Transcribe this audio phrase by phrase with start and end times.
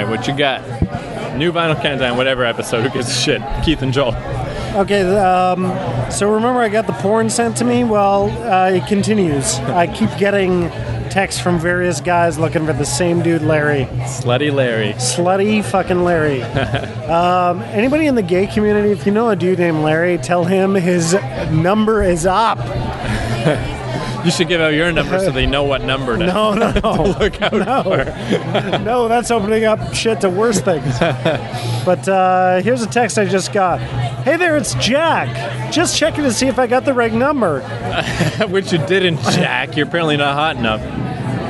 [0.00, 0.62] Right, what you got?
[1.36, 2.84] New Vinyl Countdown, whatever episode.
[2.84, 3.42] Who gives a shit?
[3.62, 4.14] Keith and Joel.
[4.74, 5.66] Okay, um,
[6.10, 7.84] so remember I got the porn sent to me?
[7.84, 9.56] Well, uh, it continues.
[9.58, 10.70] I keep getting
[11.10, 13.84] texts from various guys looking for the same dude, Larry.
[14.04, 14.94] Slutty Larry.
[14.94, 16.42] Slutty fucking Larry.
[17.04, 20.74] um, anybody in the gay community, if you know a dude named Larry, tell him
[20.74, 21.12] his
[21.50, 22.58] number is up.
[24.24, 27.02] You should give out your number so they know what number to, No, no, no.
[27.20, 28.78] look out for.
[28.84, 30.98] no, that's opening up shit to worse things.
[31.84, 33.80] but uh, here's a text I just got.
[34.24, 35.72] Hey there, it's Jack.
[35.72, 37.60] Just checking to see if I got the right number.
[38.48, 39.76] Which you didn't, Jack.
[39.76, 40.80] You're apparently not hot enough.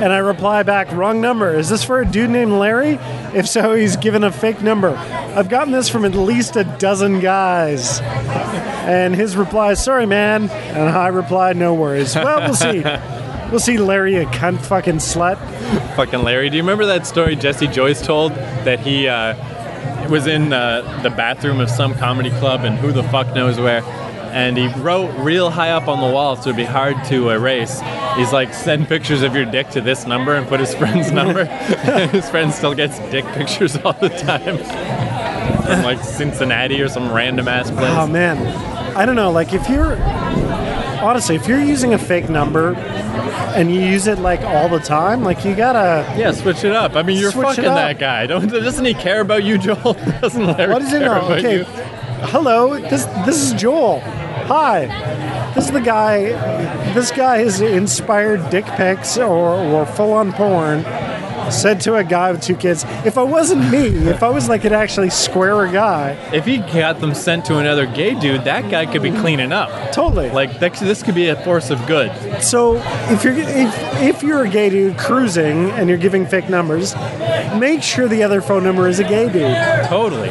[0.01, 1.53] And I reply back, wrong number.
[1.55, 2.97] Is this for a dude named Larry?
[3.35, 4.89] If so, he's given a fake number.
[4.89, 7.99] I've gotten this from at least a dozen guys.
[8.01, 10.49] And his reply is, sorry, man.
[10.49, 12.15] And I reply, no worries.
[12.15, 12.83] Well, we'll see.
[13.51, 15.35] We'll see, Larry, a cunt fucking slut.
[15.97, 16.49] Fucking Larry.
[16.49, 19.35] Do you remember that story Jesse Joyce told that he uh,
[20.09, 23.81] was in uh, the bathroom of some comedy club and who the fuck knows where?
[24.31, 27.81] And he wrote real high up on the wall so it'd be hard to erase.
[28.15, 31.45] He's like, send pictures of your dick to this number and put his friend's number.
[32.07, 34.57] his friend still gets dick pictures all the time.
[35.65, 37.91] From like Cincinnati or some random ass place.
[37.91, 38.37] Oh, man.
[38.95, 39.31] I don't know.
[39.31, 39.97] Like, if you're.
[41.01, 42.75] Honestly, if you're using a fake number
[43.55, 46.05] and you use it like all the time, like you gotta.
[46.17, 46.95] Yeah, switch it up.
[46.95, 48.27] I mean, you're fucking that guy.
[48.27, 49.93] Don't, doesn't he care about you, Joel?
[50.21, 51.33] doesn't Larry What does it care know?
[51.33, 51.57] Okay.
[51.59, 51.63] you?
[52.27, 53.99] Hello, this this is Joel.
[54.53, 55.53] Hi.
[55.55, 56.23] This is the guy.
[56.93, 60.83] This guy has inspired dick pics or, or full on porn.
[61.49, 64.65] Said to a guy with two kids, if I wasn't me, if I was like
[64.65, 68.85] an actually square guy, If he got them sent to another gay dude, that guy
[68.85, 69.93] could be cleaning up.
[69.93, 70.29] totally.
[70.29, 72.11] Like that, this could be a force of good.
[72.43, 72.75] So
[73.09, 76.93] if you're if, if you're a gay dude cruising and you're giving fake numbers,
[77.57, 79.55] make sure the other phone number is a gay dude.
[79.87, 80.29] Totally.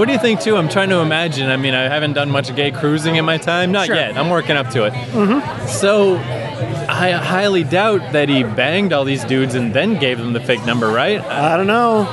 [0.00, 0.56] What do you think too?
[0.56, 1.50] I'm trying to imagine.
[1.50, 3.70] I mean, I haven't done much gay cruising in my time.
[3.70, 3.96] Not Sure.
[3.96, 4.16] yet.
[4.16, 4.94] I'm working up to it.
[4.94, 5.66] Mm-hmm.
[5.66, 10.40] So, I highly doubt that he banged all these dudes and then gave them the
[10.40, 11.20] fake number, right?
[11.20, 12.04] I don't know.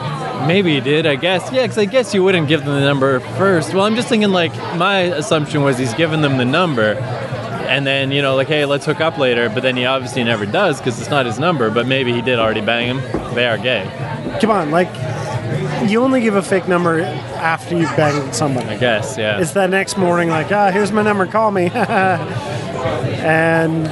[0.45, 1.49] Maybe he did, I guess.
[1.49, 3.73] Yeah, because I guess you wouldn't give them the number first.
[3.73, 6.95] Well, I'm just thinking, like, my assumption was he's giving them the number,
[7.69, 10.45] and then, you know, like, hey, let's hook up later, but then he obviously never
[10.45, 13.33] does because it's not his number, but maybe he did already bang him.
[13.33, 13.89] They are gay,
[14.41, 14.89] Come on, like
[15.89, 18.67] you only give a fake number after you've banged somebody.
[18.67, 19.39] I guess, yeah.
[19.39, 21.69] It's that next morning, like, ah, here's my number, call me.
[21.73, 23.85] and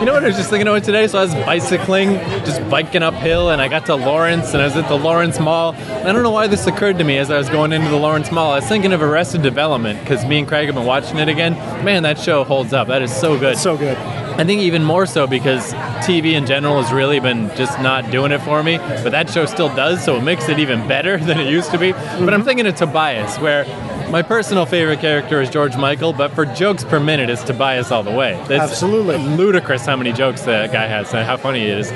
[0.00, 1.06] You know what I was just thinking about today?
[1.06, 4.76] So I was bicycling, just biking uphill, and I got to Lawrence, and I was
[4.76, 5.74] at the Lawrence Mall.
[5.74, 8.32] I don't know why this occurred to me as I was going into the Lawrence
[8.32, 8.52] Mall.
[8.52, 11.52] I was thinking of Arrested Development because me and Craig have been watching it again.
[11.84, 12.88] Man, that show holds up.
[12.88, 13.58] That is so good.
[13.58, 13.98] so good.
[14.40, 18.32] I think even more so because TV in general has really been just not doing
[18.32, 18.78] it for me.
[18.78, 21.78] But that show still does, so it makes it even better than it used to
[21.78, 21.92] be.
[21.92, 22.46] But I'm mhm.
[22.46, 23.66] thinking of Tobias, where
[24.08, 28.02] my personal favorite character is George Michael, but for jokes per minute, it's Tobias all
[28.02, 28.40] the way.
[28.44, 29.18] It's Absolutely.
[29.18, 31.90] ludicrous how many jokes that guy has and how funny he is.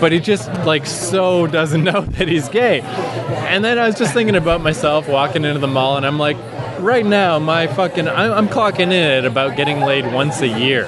[0.00, 2.82] But he just like so doesn't know that he's gay.
[2.82, 6.36] And then I was just thinking about myself walking into the mall, and I'm like,
[6.78, 10.86] right now, my fucking I'm, I'm clocking in at about getting laid once a year.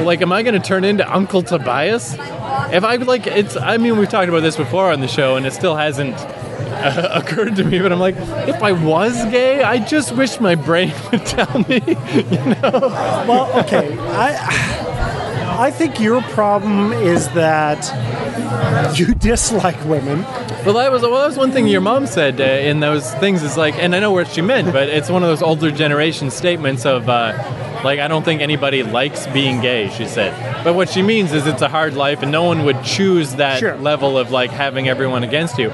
[0.00, 2.14] Like, am I going to turn into Uncle Tobias?
[2.14, 3.56] If I like, it's.
[3.56, 7.08] I mean, we've talked about this before on the show, and it still hasn't uh,
[7.12, 7.78] occurred to me.
[7.78, 8.16] But I'm like,
[8.48, 11.80] if I was gay, I just wish my brain would tell me.
[12.12, 12.70] You know?
[13.28, 13.96] Well, okay.
[13.98, 14.82] I
[15.58, 17.78] I think your problem is that
[18.98, 20.22] you dislike women.
[20.64, 23.42] Well, that was well, that was one thing your mom said uh, in those things.
[23.42, 26.30] Is like, and I know what she meant, but it's one of those older generation
[26.30, 27.08] statements of.
[27.08, 27.32] Uh,
[27.84, 30.64] like I don't think anybody likes being gay, she said.
[30.64, 33.58] But what she means is it's a hard life, and no one would choose that
[33.58, 33.76] Sure.
[33.76, 35.70] level of like having everyone against you.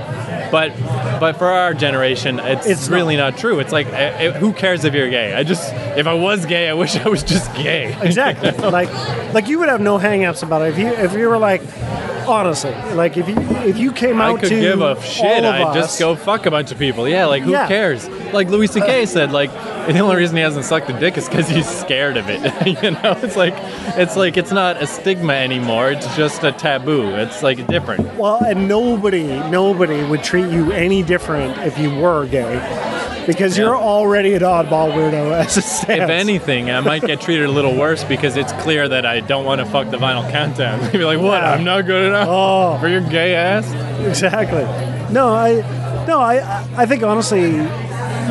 [0.50, 0.72] But
[1.20, 3.36] but for our generation, it's, It's really not.
[3.36, 3.58] true.
[3.58, 5.34] It's like uh, uh, who cares if you're gay?
[5.34, 7.94] I just if I was gay, I wish I was just gay.
[8.00, 8.50] Exactly.
[8.70, 8.90] like
[9.34, 11.60] like you would have no hangups about it if you if you were like
[12.28, 13.36] honestly, like if you
[13.68, 15.44] if you came out I could to give a shit.
[15.44, 17.08] I'd us, just go fuck a bunch of people.
[17.08, 17.66] Yeah, like who Yeah.
[17.68, 18.08] cares?
[18.32, 19.02] Like Louis C.K.
[19.02, 22.16] Uh, said, like the only reason he hasn't sucked a dick is because he's scared
[22.16, 22.40] of it.
[22.82, 23.54] you know, it's like
[23.98, 25.90] it's like it's not a stigma anymore.
[25.90, 27.14] It's just a taboo.
[27.16, 28.14] It's like different.
[28.16, 32.97] Well, and nobody nobody would treat you any different if you were gay.
[33.28, 33.64] Because Yeah.
[33.66, 36.02] you're already an oddball weirdo as it stands.
[36.04, 39.44] If anything, I might get treated a little worse because it's clear that I don't
[39.44, 40.80] want to fuck the vinyl countdown.
[40.84, 41.42] You'd be like, what?
[41.42, 41.52] Yeah.
[41.52, 42.78] I'm not good enough Oh.
[42.80, 43.70] for your gay ass.
[44.06, 44.64] Exactly.
[45.12, 45.56] No, I
[46.08, 47.50] no, I I think honestly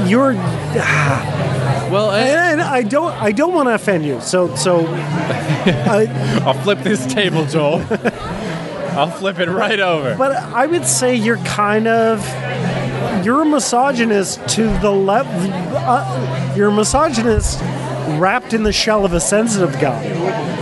[0.10, 0.34] you're
[1.90, 4.20] Well, I, and I don't I don't want to offend you.
[4.22, 7.86] So so I, I'll flip this table, Joel.
[8.98, 10.16] I'll flip it right over.
[10.18, 12.20] But I would say you're kind of
[13.24, 15.34] you're a misogynist to the level.
[15.76, 17.60] Uh, you're a misogynist
[18.20, 20.02] wrapped in the shell of a sensitive guy.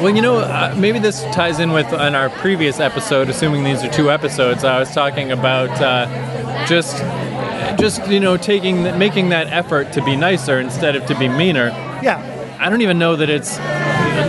[0.01, 3.29] Well, you know, uh, maybe this ties in with on our previous episode.
[3.29, 6.97] Assuming these are two episodes, I was talking about uh, just,
[7.79, 11.67] just you know, taking, making that effort to be nicer instead of to be meaner.
[12.01, 13.57] Yeah, I don't even know that it's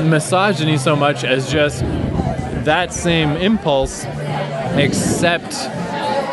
[0.02, 1.80] misogyny so much as just
[2.64, 4.04] that same impulse,
[4.74, 5.52] except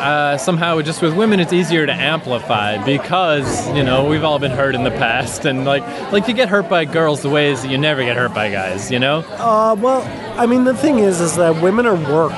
[0.04, 4.52] uh, somehow just with women it's easier to amplify because you know we've all been
[4.52, 7.72] hurt in the past and like like you get hurt by girls the ways that
[7.72, 10.02] you never get hurt by guys you know Uh, well,
[10.38, 12.32] I mean, the thing is, is that women are work.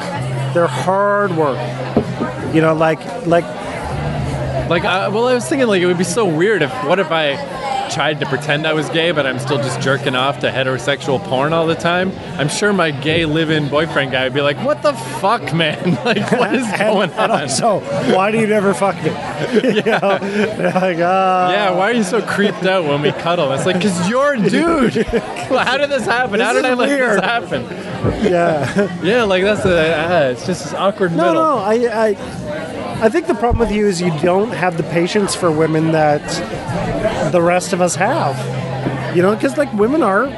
[0.53, 1.57] They're hard work.
[2.53, 3.43] You know, like like
[4.69, 7.11] like uh, well i was thinking like it would be so weird if what if
[7.11, 7.35] i
[7.91, 11.53] tried to pretend i was gay but i'm still just jerking off to heterosexual porn
[11.53, 14.93] all the time i'm sure my gay live-in boyfriend guy would be like what the
[14.93, 17.79] fuck man like what is going and, and on also,
[18.15, 19.09] why do you never fuck me?
[19.75, 20.17] you know,
[20.73, 23.51] like, uh, Yeah, why are you so creeped out when we cuddle?
[23.53, 24.95] It's like, cause you're a dude.
[25.49, 26.39] Well, How did this happen?
[26.39, 27.17] How did I let weird.
[27.17, 27.63] this happen?
[28.23, 29.01] yeah.
[29.03, 29.93] Yeah, like that's a,
[30.25, 31.43] uh, it's just this awkward No, middle.
[31.43, 31.57] no.
[31.59, 31.73] I,
[32.07, 32.15] I,
[33.01, 36.21] I think the problem with you is you don't have the patience for women that
[37.31, 39.15] the rest of us have.
[39.15, 40.29] You know, because like women are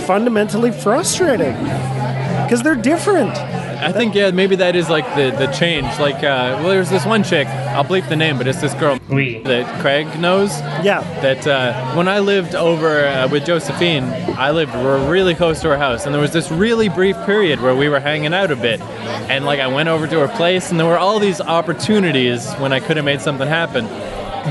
[0.00, 3.34] fundamentally frustrating because they're different.
[3.82, 5.86] I think yeah, maybe that is like the the change.
[5.98, 7.48] Like, uh, well, there's this one chick.
[7.48, 10.50] I'll bleep the name, but it's this girl that Craig knows.
[10.84, 11.00] Yeah.
[11.20, 14.04] That uh, when I lived over uh, with Josephine,
[14.38, 17.16] I lived we were really close to her house, and there was this really brief
[17.26, 18.80] period where we were hanging out a bit,
[19.28, 22.72] and like I went over to her place, and there were all these opportunities when
[22.72, 23.86] I could have made something happen,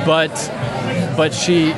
[0.06, 0.32] but
[1.16, 1.74] but she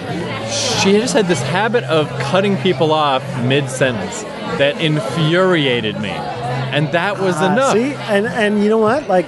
[0.82, 4.24] she just had this habit of cutting people off mid sentence
[4.58, 6.12] that infuriated me,
[6.74, 7.74] and that was Uh, enough.
[7.74, 9.08] See, and and you know what?
[9.08, 9.28] Like,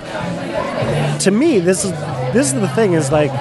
[1.20, 1.92] to me, this is
[2.34, 2.94] this is the thing.
[2.94, 3.32] Is like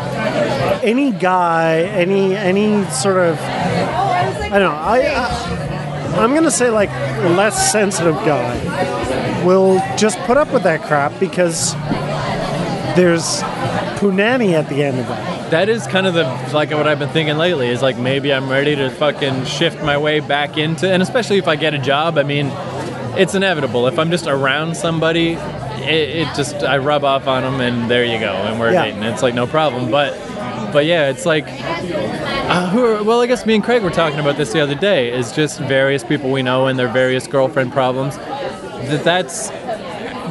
[0.82, 4.80] any guy, any any sort of I don't know.
[4.80, 6.90] I, I I'm gonna say like
[7.36, 8.54] less sensitive guy
[9.44, 11.74] will just put up with that crap because
[12.96, 13.42] there's
[13.98, 15.50] punani at the end of it.
[15.50, 16.24] That is kind of the
[16.54, 17.68] like what I've been thinking lately.
[17.68, 21.48] Is like maybe I'm ready to fucking shift my way back into, and especially if
[21.48, 22.16] I get a job.
[22.16, 22.46] I mean,
[23.16, 23.86] it's inevitable.
[23.86, 28.04] If I'm just around somebody, it, it just I rub off on them, and there
[28.04, 28.84] you go, and we're Yeah.
[28.84, 29.02] dating.
[29.04, 29.90] It's like no problem.
[29.90, 30.12] But
[30.72, 34.18] but yeah, it's like uh, who are, well, I guess me and Craig were talking
[34.20, 35.12] about this the other day.
[35.12, 38.16] Is just various people we know and their various girlfriend problems.
[38.16, 39.48] That that's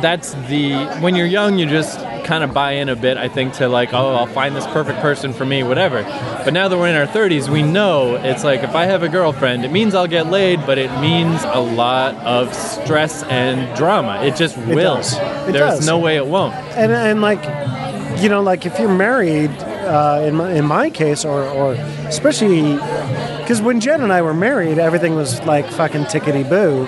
[0.02, 3.54] that's the when you're young you just kind of buy in a bit i think
[3.54, 6.04] to like oh i'll find this perfect person for me whatever.
[6.44, 9.10] But now that we're in our 30s we know it's like if i have a
[9.10, 14.22] girlfriend it means i'll get laid but it means a lot of stress and drama.
[14.24, 14.96] It just will.
[14.96, 15.14] does.
[15.14, 15.88] It there's does.
[15.88, 16.54] no way it won't.
[16.76, 17.44] And and like
[18.22, 21.74] you know like if you're married uh, in my in my case or or
[22.08, 22.74] especially
[23.40, 26.86] because when Jen and I were married everything was like fucking tickety boo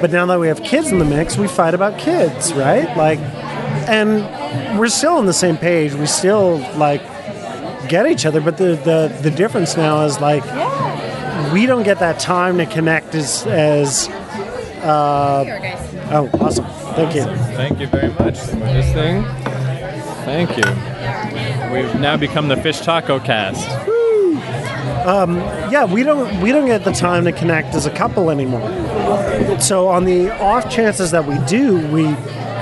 [0.00, 2.94] but now that we have kids in the mix we fight about kids right?
[2.96, 3.20] Like
[3.88, 5.94] and we're still on the same page.
[5.94, 7.02] We still like
[7.88, 10.44] get each other but the the, the difference now is like
[11.52, 14.08] we don't get that time to connect as as
[14.82, 15.44] uh,
[16.10, 16.64] oh awesome.
[16.94, 17.24] Thank you.
[17.56, 19.24] Thank you very much for this thing.
[20.24, 20.64] Thank you.
[21.72, 23.68] We've now become the fish taco cast.
[25.70, 28.68] Yeah, we don't we don't get the time to connect as a couple anymore.
[29.60, 32.04] So on the off chances that we do, we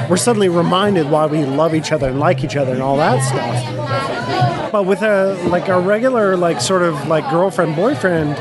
[0.08, 3.20] we're suddenly reminded why we love each other and like each other and all that
[3.22, 4.72] stuff.
[4.72, 8.38] But with a like a regular like sort of like girlfriend boyfriend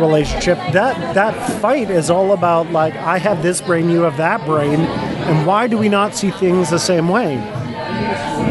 [0.00, 4.44] relationship, that that fight is all about like I have this brain, you have that
[4.46, 7.36] brain, and why do we not see things the same way?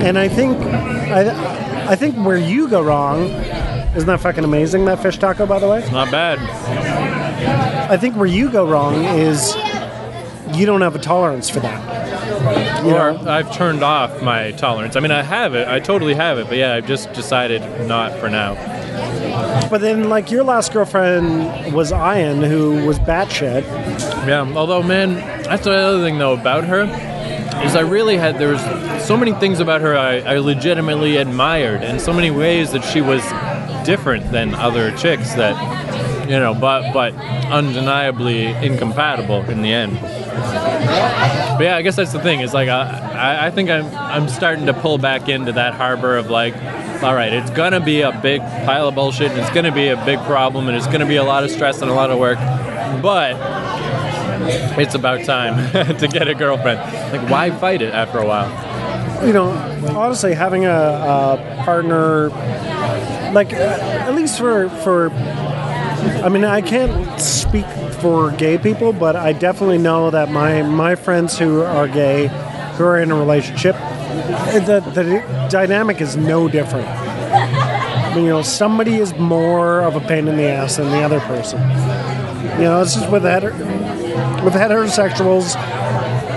[0.04, 3.30] And I think I I think where you go wrong
[3.96, 5.88] isn't that fucking amazing that fish taco by the way?
[5.92, 6.40] not bad
[7.90, 9.54] I think where you go wrong is
[10.56, 12.84] you don't have a tolerance for that.
[12.84, 13.30] You or know?
[13.30, 14.96] I've turned off my tolerance.
[14.96, 15.68] I mean, I have it.
[15.68, 16.48] I totally have it.
[16.48, 18.56] But yeah, I've just decided not for now.
[19.70, 23.64] But then, like your last girlfriend was Ian, who was batshit.
[24.28, 24.52] Yeah.
[24.56, 26.84] Although, man, that's the other thing though about her
[27.64, 28.62] is I really had there was
[29.06, 33.00] so many things about her I, I legitimately admired, and so many ways that she
[33.02, 33.24] was
[33.86, 35.56] different than other chicks that
[36.24, 40.00] you know, but but undeniably incompatible in the end.
[40.02, 42.40] But yeah, I guess that's the thing.
[42.40, 46.18] Is like I, I, I think I'm I'm starting to pull back into that harbor
[46.18, 46.56] of like,
[47.04, 50.06] all right, it's gonna be a big pile of bullshit, and it's gonna be a
[50.06, 52.38] big problem, and it's gonna be a lot of stress and a lot of work,
[53.02, 53.36] but
[54.80, 56.80] it's about time to get a girlfriend.
[57.12, 58.50] Like, why fight it after a while?
[59.26, 59.52] you know,
[59.96, 62.30] honestly, having a, a partner,
[63.32, 65.10] like uh, at least for for,
[66.24, 67.66] I mean, I can't speak
[68.00, 72.28] for gay people, but I definitely know that my my friends who are gay,
[72.78, 76.88] who are in a relationship, the the dynamic is no different.
[76.88, 81.02] I mean, you know, somebody is more of a pain in the ass than the
[81.04, 81.60] other person.
[82.60, 83.58] You know, it's just with heter-
[84.44, 85.56] with heterosexuals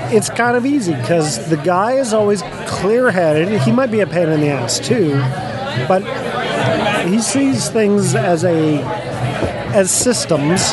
[0.09, 3.61] it's kind of easy because the guy is always clear headed.
[3.63, 5.15] He might be a pain in the ass too,
[5.89, 6.03] but
[7.09, 8.79] he sees things as a
[9.77, 10.73] as systems,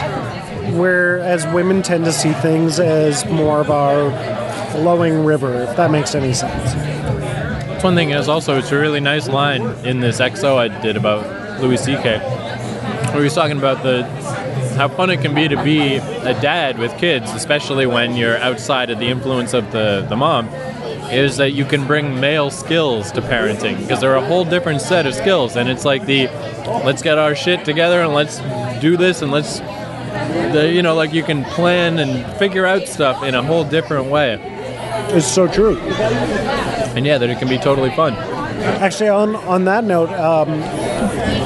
[0.77, 6.15] whereas women tend to see things as more of a flowing river, if that makes
[6.15, 6.74] any sense.
[6.74, 10.95] That's one thing is also it's a really nice line in this XO I did
[10.95, 12.17] about Louis C.K.
[12.17, 14.03] where he was talking about the
[14.77, 18.89] how fun it can be to be a dad with kids, especially when you're outside
[18.89, 20.48] of the influence of the, the mom,
[21.12, 25.05] is that you can bring male skills to parenting because they're a whole different set
[25.05, 25.57] of skills.
[25.57, 26.27] And it's like the
[26.86, 28.39] let's get our shit together and let's
[28.83, 33.23] do this and let's, the, you know, like you can plan and figure out stuff
[33.23, 34.37] in a whole different way.
[35.15, 35.77] It's so true.
[35.77, 38.13] And yeah, that it can be totally fun.
[38.83, 40.49] Actually, on, on that note, um,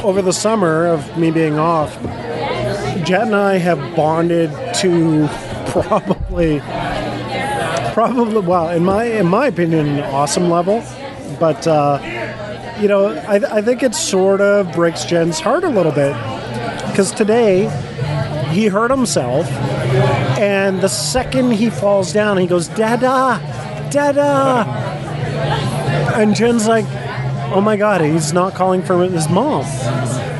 [0.03, 1.93] over the summer of me being off,
[3.05, 5.27] Jet and I have bonded to
[5.67, 6.59] probably,
[7.93, 10.83] probably well, in my in my opinion, awesome level.
[11.39, 11.99] But uh,
[12.81, 16.15] you know, I, I think it sort of breaks Jen's heart a little bit
[16.97, 17.69] because today
[18.49, 19.47] he hurt himself,
[20.39, 23.39] and the second he falls down, he goes, "Dada,
[23.91, 24.65] Dada,"
[26.15, 26.85] and Jen's like,
[27.53, 29.63] "Oh my God, he's not calling for his mom."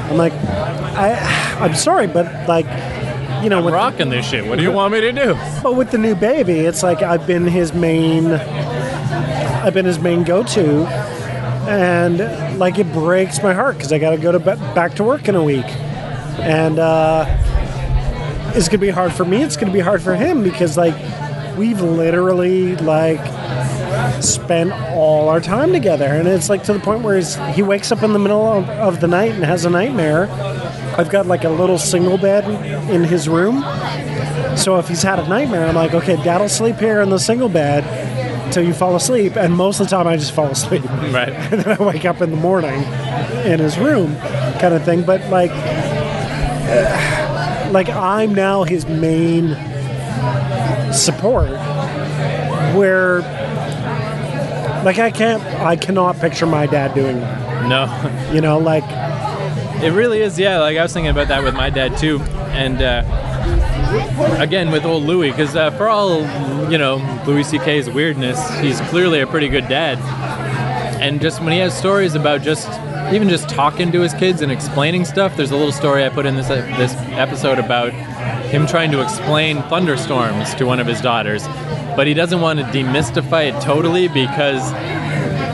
[0.09, 1.45] I'm like, I.
[1.59, 2.65] I'm sorry, but like,
[3.43, 4.45] you know, I'm with, rocking this shit.
[4.47, 5.35] What do you want me to do?
[5.61, 10.23] but with the new baby, it's like I've been his main, I've been his main
[10.23, 10.87] go-to,
[11.67, 15.27] and like it breaks my heart because I got to go to back to work
[15.27, 15.65] in a week,
[16.39, 17.25] and uh,
[18.56, 19.44] it's gonna be hard for me.
[19.44, 20.96] It's gonna be hard for him because like
[21.58, 23.22] we've literally like
[24.24, 27.91] spent all our time together, and it's like to the point where he's, he wakes
[27.91, 30.27] up in the middle of, of the night and has a nightmare.
[30.98, 32.46] I've got like a little single bed
[32.89, 33.62] in his room.
[34.58, 37.50] So if he's had a nightmare, I'm like, okay, dad'll sleep here in the single
[37.50, 39.36] bed till you fall asleep.
[39.36, 40.84] And most of the time, I just fall asleep.
[40.86, 41.29] Right.
[41.51, 42.82] and then I wake up in the morning
[43.46, 44.15] in his room,
[44.60, 45.03] kind of thing.
[45.03, 45.51] But like,
[46.67, 49.55] uh, like I'm now his main
[50.93, 51.50] support.
[52.75, 53.19] Where,
[54.83, 57.67] like, I can't, I cannot picture my dad doing that.
[57.67, 57.88] No.
[58.33, 58.83] You know, like,
[59.81, 60.59] It really is, yeah.
[60.59, 62.19] Like I was thinking about that with my dad too,
[62.51, 63.03] and uh,
[64.39, 66.21] again with old Louis, because uh, for all
[66.69, 69.97] you know, Louis C.K.'s weirdness, he's clearly a pretty good dad.
[71.00, 72.67] And just when he has stories about just
[73.13, 76.25] even just talking to his kids and explaining stuff, there's a little story I put
[76.25, 81.47] in this this episode about him trying to explain thunderstorms to one of his daughters,
[81.95, 84.71] but he doesn't want to demystify it totally because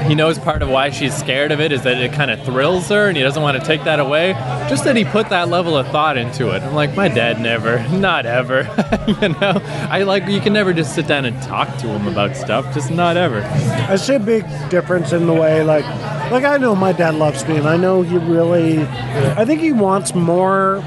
[0.07, 2.89] he knows part of why she's scared of it is that it kind of thrills
[2.89, 4.33] her and he doesn't want to take that away.
[4.69, 6.61] Just that he put that level of thought into it.
[6.61, 8.61] I'm like, my dad never, not ever.
[9.07, 12.35] you know, I like, you can never just sit down and talk to him about
[12.35, 13.41] stuff, just not ever.
[13.41, 15.85] I see a big difference in the way, like,
[16.31, 19.71] like I know my dad loves me, and I know he really, I think he
[19.71, 20.81] wants more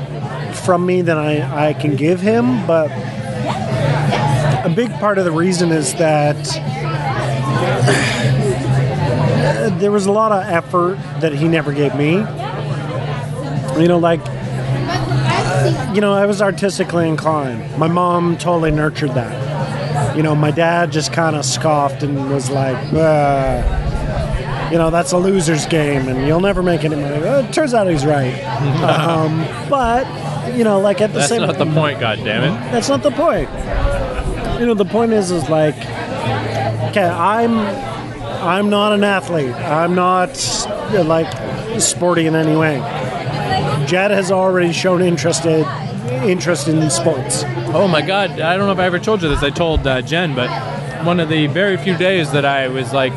[0.65, 2.91] from me than I, I can give him, but
[4.67, 6.37] a big part of the reason is that
[9.81, 12.15] there was a lot of effort that he never gave me.
[13.81, 14.21] You know, like,
[15.95, 17.79] you know, I was artistically inclined.
[17.79, 20.17] My mom totally nurtured that.
[20.17, 23.83] You know, my dad just kind of scoffed and was like, uh,
[24.73, 27.19] you know, that's a loser's game and you'll never make any money.
[27.21, 28.33] Well, it turns out he's right.
[28.83, 30.07] um, but,
[30.57, 32.73] you know, like at the That's same That's not the point, God damn it.
[32.73, 33.49] that's not the point.
[34.61, 35.77] You know, the point is, is like,
[36.91, 37.53] okay, I'm,
[38.47, 39.55] I'm not an athlete.
[39.55, 40.31] I'm not
[40.93, 42.77] like sporty in any way.
[43.87, 45.67] Jed has already shown interested
[46.23, 47.43] interest in sports.
[47.75, 48.41] Oh my God!
[48.41, 49.43] I don't know if I ever told you this.
[49.43, 50.49] I told uh, Jen, but
[51.05, 53.13] one of the very few days that I was like,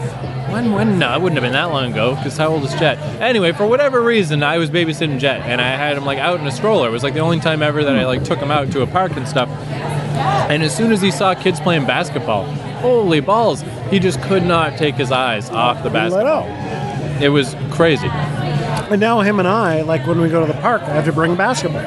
[0.51, 0.97] when, when?
[0.97, 2.15] No, it wouldn't have been that long ago.
[2.15, 2.97] Because how old is Jet?
[3.21, 6.47] Anyway, for whatever reason, I was babysitting Jet, and I had him like out in
[6.47, 6.87] a stroller.
[6.87, 8.87] It was like the only time ever that I like took him out to a
[8.87, 9.49] park and stuff.
[10.49, 12.45] And as soon as he saw kids playing basketball,
[12.79, 13.63] holy balls!
[13.89, 16.45] He just could not take his eyes off the basketball.
[17.21, 20.81] It was crazy, And now him and I, like when we go to the park,
[20.83, 21.81] I have to bring basketball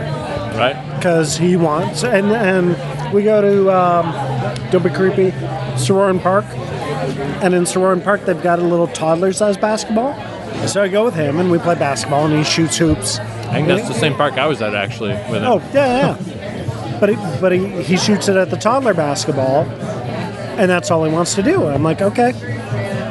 [0.59, 0.97] right?
[0.97, 4.13] because he wants and and we go to um,
[4.71, 5.31] don't be creepy,
[5.77, 6.45] Sorauren Park,
[7.43, 10.15] and in Sorauren Park they've got a little toddler-sized basketball.
[10.69, 13.19] So I go with him and we play basketball and he shoots hoops.
[13.19, 15.45] I think that's the same park I was at actually with him.
[15.45, 16.99] Oh yeah, yeah.
[17.01, 19.65] but he, but he, he shoots it at the toddler basketball,
[20.59, 21.66] and that's all he wants to do.
[21.66, 22.32] I'm like, okay.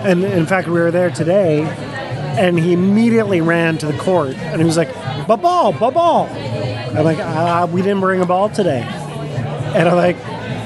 [0.04, 4.60] And in fact, we were there today, and he immediately ran to the court, and
[4.60, 4.94] he was like,
[5.28, 9.96] "Ba ball, ba ball." I'm like, ah, we didn't bring a ball today, and I'm
[9.96, 10.18] like,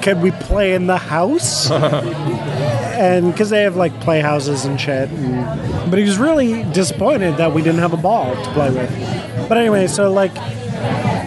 [0.06, 1.70] could we play in the house?
[1.72, 5.10] and because they have like playhouses and shit.
[5.10, 9.50] And, but he was really disappointed that we didn't have a ball to play with.
[9.50, 10.34] But anyway, so like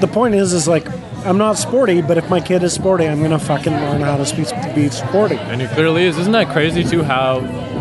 [0.00, 0.86] the point is, is like
[1.28, 4.25] I'm not sporty, but if my kid is sporty, I'm gonna fucking learn how to
[4.25, 5.37] speak, be sporty.
[5.37, 6.16] And it clearly is.
[6.16, 7.02] Isn't that crazy too?
[7.02, 7.40] How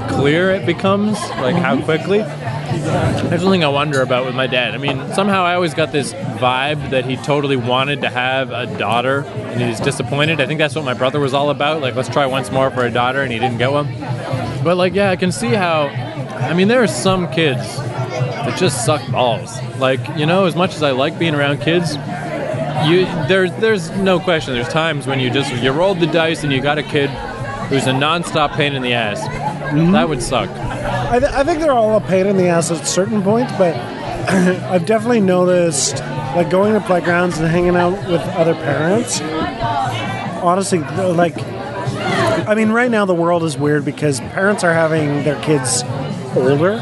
[0.09, 1.85] clear it becomes, like how mm-hmm.
[1.85, 2.17] quickly.
[3.29, 4.73] There's something I wonder about with my dad.
[4.73, 8.65] I mean, somehow I always got this vibe that he totally wanted to have a
[8.77, 10.41] daughter, and he's disappointed.
[10.41, 11.81] I think that's what my brother was all about.
[11.81, 13.87] Like, let's try once more for a daughter, and he didn't get one.
[14.61, 15.87] But like, yeah, I can see how.
[15.87, 19.57] I mean, there are some kids that just suck balls.
[19.77, 21.95] Like, you know, as much as I like being around kids,
[22.85, 24.53] you there's there's no question.
[24.53, 27.09] There's times when you just you rolled the dice and you got a kid
[27.69, 29.19] who's a nonstop pain in the ass.
[29.21, 29.91] Mm-hmm.
[29.91, 30.49] That would suck.
[30.49, 33.75] I, th- I think they're all a pain in the ass at certain points, but
[34.29, 35.99] I've definitely noticed,
[36.35, 39.19] like going to playgrounds and hanging out with other parents.
[40.41, 41.37] Honestly, like,
[42.47, 45.83] I mean, right now the world is weird because parents are having their kids
[46.35, 46.73] older,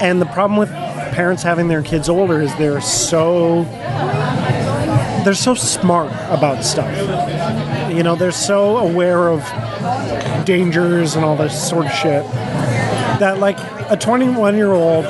[0.00, 0.70] and the problem with
[1.14, 3.64] parents having their kids older is they're so
[5.24, 6.90] they're so smart about stuff.
[7.90, 9.40] You know, they're so aware of
[10.44, 12.24] dangers and all this sort of shit
[13.20, 13.58] that like
[13.90, 15.04] a 21 year old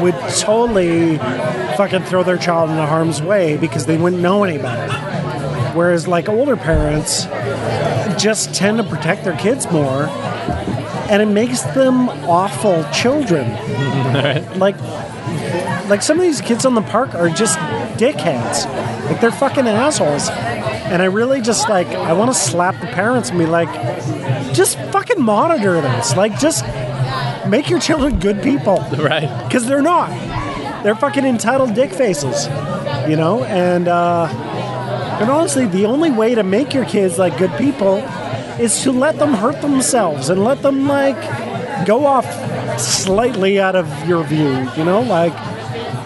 [0.00, 1.18] would totally
[1.76, 4.92] fucking throw their child into harm's way because they wouldn't know any better.
[5.76, 7.24] Whereas like older parents
[8.22, 10.04] just tend to protect their kids more
[11.08, 13.50] and it makes them awful children.
[14.58, 14.76] like
[15.88, 17.58] like some of these kids on the park are just
[17.96, 18.66] dickheads.
[19.06, 20.28] Like they're fucking assholes.
[20.28, 23.72] And I really just like I want to slap the parents and be like,
[24.54, 26.16] just fucking monitor this.
[26.16, 26.64] Like just
[27.48, 28.84] make your children good people.
[28.96, 29.28] Right.
[29.44, 30.10] Because they're not.
[30.82, 32.46] They're fucking entitled dick faces.
[33.08, 33.44] You know?
[33.44, 34.28] And uh
[35.20, 37.96] and honestly, the only way to make your kids like good people
[38.60, 41.16] is to let them hurt themselves and let them like
[41.86, 42.26] go off
[42.78, 45.00] slightly out of your view, you know?
[45.00, 45.32] Like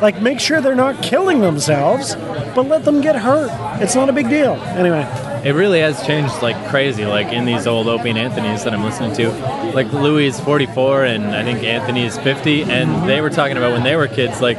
[0.01, 2.15] like make sure they're not killing themselves,
[2.55, 3.51] but let them get hurt.
[3.83, 4.55] It's not a big deal.
[4.55, 5.07] Anyway,
[5.45, 8.85] It really has changed like crazy, like in these old Opie and Anthony's that I'm
[8.85, 9.31] listening to.
[9.75, 13.73] Like Louis is 44 and I think Anthony is 50, and they were talking about
[13.73, 14.59] when they were kids, like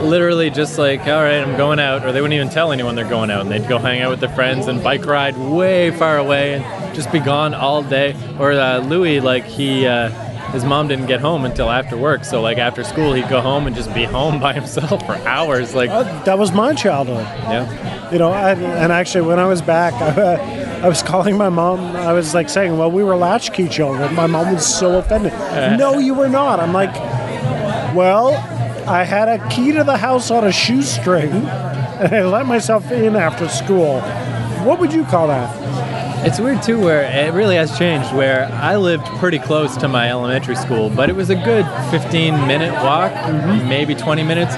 [0.00, 3.08] literally just like, all right, I'm going out, or they wouldn't even tell anyone they're
[3.08, 6.18] going out, and they'd go hang out with their friends and bike ride way far
[6.18, 8.16] away and just be gone all day.
[8.38, 9.86] Or uh, Louis, like he.
[9.86, 10.10] Uh,
[10.52, 13.66] his mom didn't get home until after work, so like after school, he'd go home
[13.66, 15.74] and just be home by himself for hours.
[15.74, 17.24] Like, uh, that was my childhood.
[17.26, 21.48] yeah, You know, I, and actually, when I was back, I, I was calling my
[21.48, 21.80] mom.
[21.96, 25.32] I was like saying, "Well, we were latchkey children." My mom was so offended.
[25.78, 26.60] no, you were not.
[26.60, 26.94] I'm like,
[27.94, 28.34] well,
[28.88, 33.16] I had a key to the house on a shoestring, and I let myself in
[33.16, 34.00] after school.
[34.66, 35.61] What would you call that?
[36.24, 38.14] It's weird too, where it really has changed.
[38.14, 42.46] Where I lived pretty close to my elementary school, but it was a good 15
[42.46, 43.68] minute walk, mm-hmm.
[43.68, 44.54] maybe 20 minutes.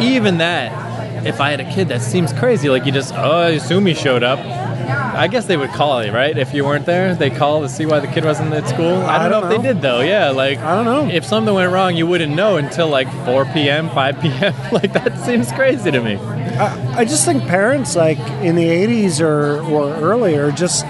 [0.00, 2.68] Even that, if I had a kid, that seems crazy.
[2.68, 4.38] Like you just, oh, I assume he showed up.
[4.38, 6.38] I guess they would call you, right?
[6.38, 8.94] If you weren't there, they call to see why the kid wasn't at school.
[8.94, 9.62] I don't, I know, don't if know.
[9.62, 10.00] they did though.
[10.02, 11.12] Yeah, like I don't know.
[11.12, 14.54] If something went wrong, you wouldn't know until like 4 p.m., 5 p.m.
[14.72, 16.16] like that seems crazy to me.
[16.58, 20.84] I, I just think parents, like in the '80s or or earlier, just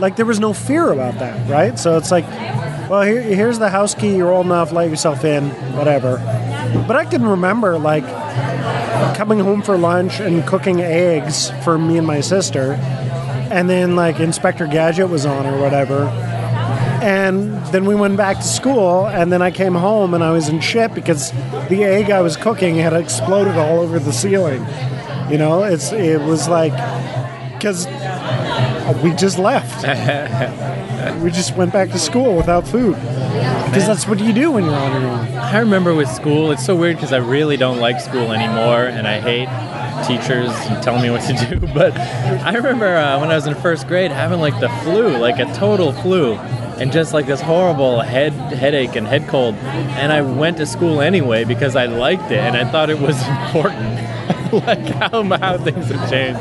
[0.00, 1.78] like there was no fear about that, right?
[1.78, 2.26] So it's like,
[2.88, 4.16] well, here, here's the house key.
[4.16, 4.72] You're old enough.
[4.72, 5.50] Let yourself in.
[5.76, 6.16] Whatever.
[6.86, 8.04] But I can remember like
[9.16, 12.72] coming home for lunch and cooking eggs for me and my sister,
[13.50, 16.06] and then like Inspector Gadget was on or whatever.
[17.02, 20.48] And then we went back to school, and then I came home and I was
[20.48, 21.32] in shit because
[21.68, 24.64] the egg I was cooking had exploded all over the ceiling.
[25.28, 26.72] You know, it's it was like
[27.54, 27.86] because
[29.02, 29.82] we just left.
[31.22, 34.74] we just went back to school without food because that's what you do when you're
[34.74, 35.26] on your own.
[35.38, 39.08] I remember with school, it's so weird because I really don't like school anymore and
[39.08, 39.48] I hate
[40.06, 40.52] teachers
[40.84, 41.66] telling me what to do.
[41.74, 45.38] But I remember uh, when I was in first grade having like the flu, like
[45.38, 46.34] a total flu,
[46.78, 49.54] and just like this horrible head headache and head cold.
[49.54, 53.16] And I went to school anyway because I liked it and I thought it was
[53.28, 54.12] important.
[54.52, 56.40] like how how things have changed.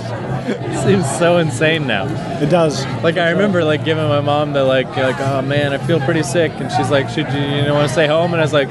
[0.49, 2.07] It seems so insane now.
[2.41, 2.85] It does.
[3.03, 6.23] Like I remember like giving my mom the like like oh man I feel pretty
[6.23, 8.51] sick and she's like should you you know want to stay home and I was
[8.51, 8.69] like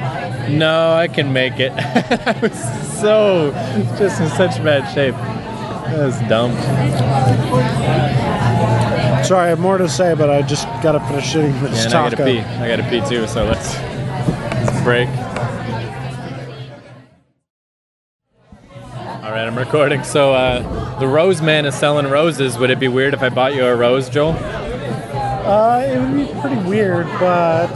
[0.51, 1.73] no I can make it.
[1.73, 2.53] I was
[3.01, 3.51] so
[3.97, 5.15] just in such bad shape.
[5.15, 6.51] That was dumb.
[9.25, 11.85] Sorry, I have more to say, but I just got to finish eating this Yeah,
[11.87, 12.39] and I gotta pee.
[12.41, 13.27] I gotta pee too.
[13.27, 15.09] So let's let's break.
[19.23, 20.03] All right, I'm recording.
[20.03, 22.59] So uh, the Rose Man is selling roses.
[22.59, 24.33] Would it be weird if I bought you a rose, Joel?
[24.33, 27.69] Uh, it would be pretty weird, but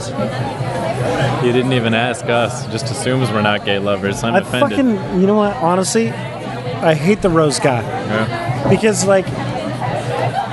[1.41, 2.65] He didn't even ask us.
[2.67, 4.23] Just assumes we're not gay lovers.
[4.23, 4.77] I'm I offended.
[4.77, 5.55] fucking, you know what?
[5.57, 8.69] Honestly, I hate the rose guy Yeah.
[8.69, 9.25] because, like,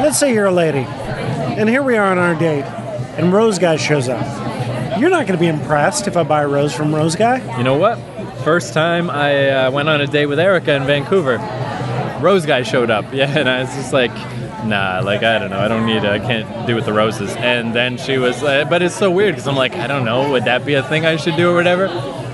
[0.02, 2.64] let's say you're a lady, and here we are on our date,
[3.16, 4.98] and rose guy shows up.
[4.98, 7.56] You're not going to be impressed if I buy a rose from rose guy.
[7.56, 7.98] You know what?
[8.42, 11.38] First time I uh, went on a date with Erica in Vancouver,
[12.20, 13.04] Rose guy showed up.
[13.12, 14.12] Yeah, and I was just like,
[14.64, 16.04] nah, like I don't know, I don't need.
[16.04, 17.34] I can't do with the roses.
[17.36, 20.30] And then she was, uh, but it's so weird because I'm like, I don't know,
[20.30, 21.88] would that be a thing I should do or whatever?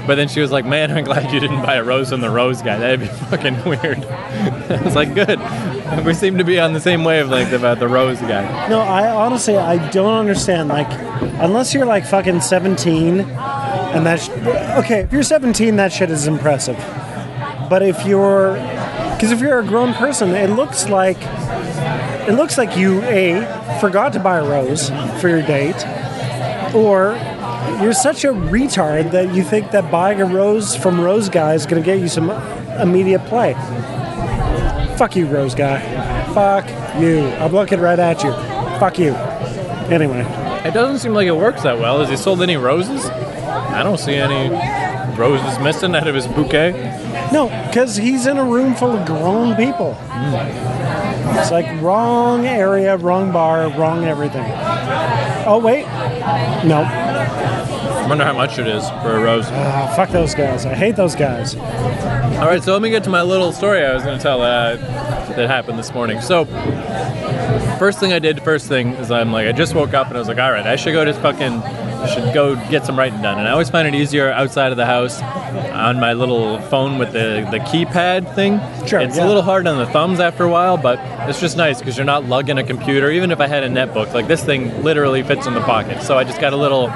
[0.07, 2.31] But then she was like, man, I'm glad you didn't buy a rose from the
[2.31, 2.79] rose guy.
[2.79, 4.05] That'd be fucking weird.
[4.05, 5.39] I was like, good.
[6.05, 8.69] We seem to be on the same wavelength about the rose guy.
[8.69, 10.69] No, I honestly, I don't understand.
[10.69, 10.91] Like,
[11.41, 15.01] unless you're like fucking 17, and that's okay.
[15.01, 16.77] If you're 17, that shit is impressive.
[17.69, 18.55] But if you're,
[19.15, 21.19] because if you're a grown person, it looks like
[22.29, 25.85] it looks like you a forgot to buy a rose for your date,
[26.75, 27.17] or
[27.83, 31.67] you're such a retard that you think that buying a rose from Rose Guy is
[31.67, 32.31] going to get you some
[32.81, 33.55] immediate play.
[34.99, 35.79] Fuck you, Rose Guy.
[36.35, 36.67] Fuck
[37.01, 37.21] you.
[37.37, 38.33] I'm looking right at you.
[38.81, 39.15] Fuck you.
[39.95, 40.21] Anyway,
[40.67, 42.01] It doesn't seem like it works that well.
[42.01, 43.07] Has he sold any roses?
[43.07, 44.51] I don't see any
[45.17, 46.73] roses missing out of his bouquet.
[47.33, 49.97] no, because he's in a room full of grown people.
[51.39, 54.45] It's like wrong area, wrong bar, wrong everything.
[55.47, 55.85] Oh wait,
[56.67, 56.83] no.
[58.09, 59.45] I wonder how much it is for a rose.
[59.51, 60.65] Ah, fuck those guys.
[60.65, 61.55] I hate those guys.
[61.57, 64.41] All right, so let me get to my little story I was going to tell
[64.41, 66.23] uh, that happened this morning.
[66.23, 66.47] So,
[67.79, 70.21] first thing I did, first thing is I'm like, I just woke up and I
[70.21, 73.21] was like, all right, I should go to fucking, I should go get some writing
[73.21, 73.39] done.
[73.41, 77.13] And I always find it easier outside of the house on my little phone with
[77.13, 78.59] the, the keypad thing.
[78.87, 79.27] Sure, It's yeah.
[79.27, 82.07] a little hard on the thumbs after a while, but it's just nice because you're
[82.07, 83.11] not lugging a computer.
[83.11, 86.01] Even if I had a netbook, like this thing literally fits in the pocket.
[86.03, 86.89] So I just got a little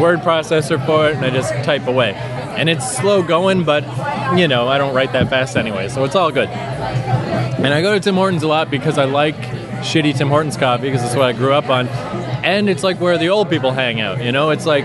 [0.00, 2.14] word processor for it and I just type away.
[2.14, 3.84] And it's slow going, but
[4.38, 6.48] you know, I don't write that fast anyway, so it's all good.
[6.48, 9.36] And I go to Tim Hortons a lot because I like
[9.82, 11.88] shitty Tim Hortons coffee because that's what I grew up on.
[12.44, 14.50] And it's like where the old people hang out, you know?
[14.50, 14.84] It's like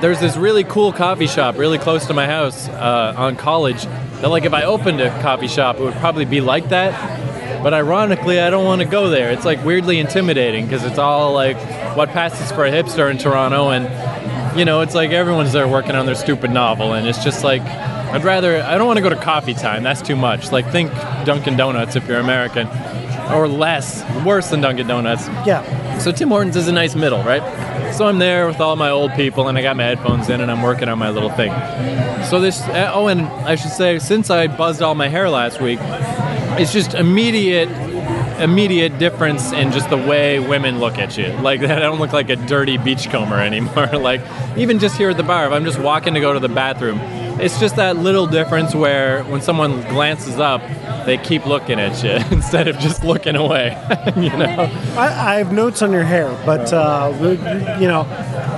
[0.00, 4.28] there's this really cool coffee shop really close to my house uh, on college that
[4.28, 7.62] like if I opened a coffee shop, it would probably be like that.
[7.62, 9.30] But ironically, I don't want to go there.
[9.30, 11.56] It's like weirdly intimidating because it's all like
[11.96, 13.86] what passes for a hipster in Toronto and
[14.56, 17.62] you know, it's like everyone's there working on their stupid novel, and it's just like,
[17.62, 20.52] I'd rather, I don't want to go to coffee time, that's too much.
[20.52, 20.92] Like, think
[21.24, 22.68] Dunkin' Donuts if you're American,
[23.32, 25.26] or less, worse than Dunkin' Donuts.
[25.46, 25.98] Yeah.
[25.98, 27.42] So, Tim Hortons is a nice middle, right?
[27.92, 30.50] So, I'm there with all my old people, and I got my headphones in, and
[30.50, 31.52] I'm working on my little thing.
[32.24, 35.78] So, this, oh, and I should say, since I buzzed all my hair last week,
[36.56, 37.68] it's just immediate
[38.40, 41.28] immediate difference in just the way women look at you.
[41.38, 43.86] Like I don't look like a dirty beachcomber anymore.
[43.98, 44.20] like
[44.56, 46.98] even just here at the bar, if I'm just walking to go to the bathroom,
[47.40, 50.62] it's just that little difference where when someone glances up,
[51.06, 53.76] they keep looking at you instead of just looking away.
[54.16, 54.70] you know?
[54.96, 57.12] I, I have notes on your hair, but uh,
[57.80, 58.02] you know,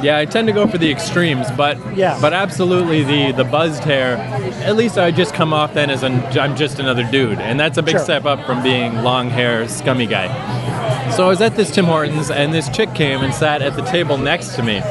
[0.03, 2.19] Yeah, I tend to go for the extremes, but Yeah.
[2.21, 4.17] but absolutely the the buzzed hair.
[4.65, 7.79] At least I just come off then as an, I'm just another dude, and that's
[7.79, 8.05] a big Sure.
[8.05, 10.29] step up from being long hair scummy guy.
[11.11, 13.83] So I was at this Tim Hortons, and this chick came and sat at the
[13.83, 14.83] table next to me,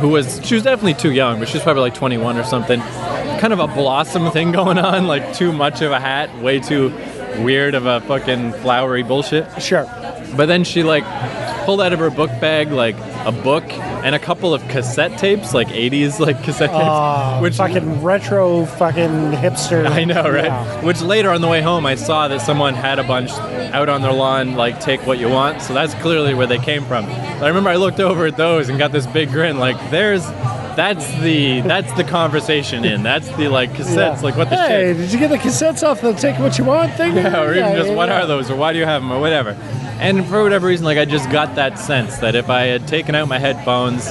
[0.00, 2.80] who was she was definitely too young, but she was probably like 21 or something.
[3.40, 6.92] Kind of a blossom thing going on, like too much of a hat, way too
[7.38, 9.46] weird of a fucking flowery bullshit.
[9.62, 9.84] sure.
[10.36, 11.04] But then she like
[11.64, 13.64] pulled out of her book bag like a book
[14.04, 18.64] and a couple of cassette tapes, like 80s like cassette tapes, Uh, which fucking retro,
[18.66, 19.86] fucking hipster.
[19.86, 20.44] I know, right?
[20.44, 20.84] Yeah.
[20.84, 23.30] Which later on the way home, I saw that someone had a bunch
[23.72, 25.62] out on their lawn, like take what you want.
[25.62, 27.06] So that's clearly where they came from.
[27.06, 30.24] But I remember I looked over at those and got this big grin, like there's.
[30.76, 33.02] That's the that's the conversation in.
[33.02, 34.16] That's the like cassettes.
[34.16, 34.20] Yeah.
[34.22, 34.96] Like what the hey, shit.
[34.96, 37.16] did you get the cassettes off the take what you want thing?
[37.16, 39.20] Yeah, or even Yeah, just what are those or why do you have them or
[39.20, 39.50] whatever.
[40.00, 43.14] And for whatever reason, like I just got that sense that if I had taken
[43.14, 44.10] out my headphones,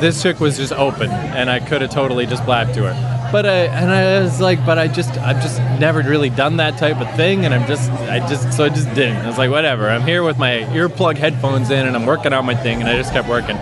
[0.00, 3.28] this chick was just open and I could have totally just blabbed to her.
[3.30, 6.76] but I and I was like, but I just I've just never really done that
[6.76, 9.18] type of thing, and I'm just I just so I just didn't.
[9.18, 9.88] I was like, whatever.
[9.88, 12.96] I'm here with my earplug headphones in, and I'm working on my thing, and I
[12.96, 13.56] just kept working.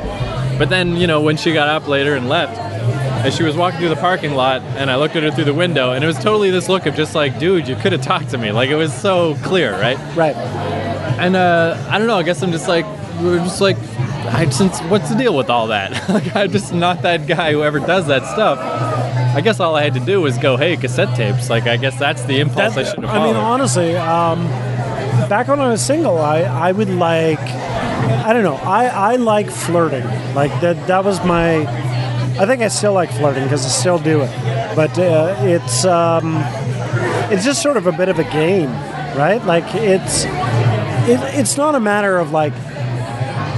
[0.61, 3.81] But then you know when she got up later and left, and she was walking
[3.81, 6.19] through the parking lot, and I looked at her through the window, and it was
[6.19, 8.53] totally this look of just like, dude, you could have talked to me.
[8.53, 9.97] Like it was so clear, right?
[10.15, 10.37] Right.
[10.37, 12.19] And uh, I don't know.
[12.19, 12.85] I guess I'm just like
[13.21, 13.79] we we're just like.
[14.23, 16.09] I just, what's the deal with all that?
[16.11, 18.59] like, I'm just not that guy who ever does that stuff.
[19.35, 21.49] I guess all I had to do was go, hey, cassette tapes.
[21.49, 24.47] Like, I guess that's the impulse I should have I mean, honestly, um,
[25.31, 27.41] back when I was single, I, I would like,
[28.11, 30.05] I don't know, I, I like flirting.
[30.35, 31.63] Like that that was my,
[32.41, 34.31] I think I still like flirting because I still do it.
[34.77, 36.35] But uh, it's um,
[37.31, 38.71] it's just sort of a bit of a game,
[39.17, 39.43] right?
[39.45, 40.25] Like it's
[41.09, 42.53] it, it's not a matter of like,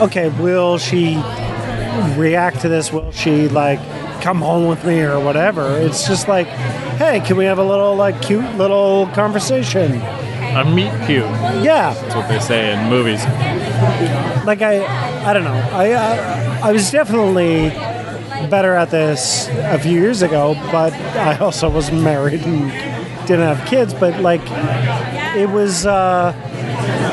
[0.01, 1.17] okay, will she
[2.17, 2.93] react to this?
[2.93, 3.81] Will she like
[4.23, 5.77] come home with me or whatever?
[5.79, 10.01] It's just like, hey, can we have a little like cute little conversation?
[10.55, 11.25] A meet cute.
[11.65, 13.23] Yeah, That's what they say in movies.
[14.45, 14.85] Like I,
[15.29, 15.69] I don't know.
[15.73, 17.71] I, I, I was definitely
[18.49, 22.71] better at this a few years ago, but I also was married and
[23.27, 23.95] didn't have kids.
[23.95, 24.43] But like,
[25.37, 26.35] it was, uh,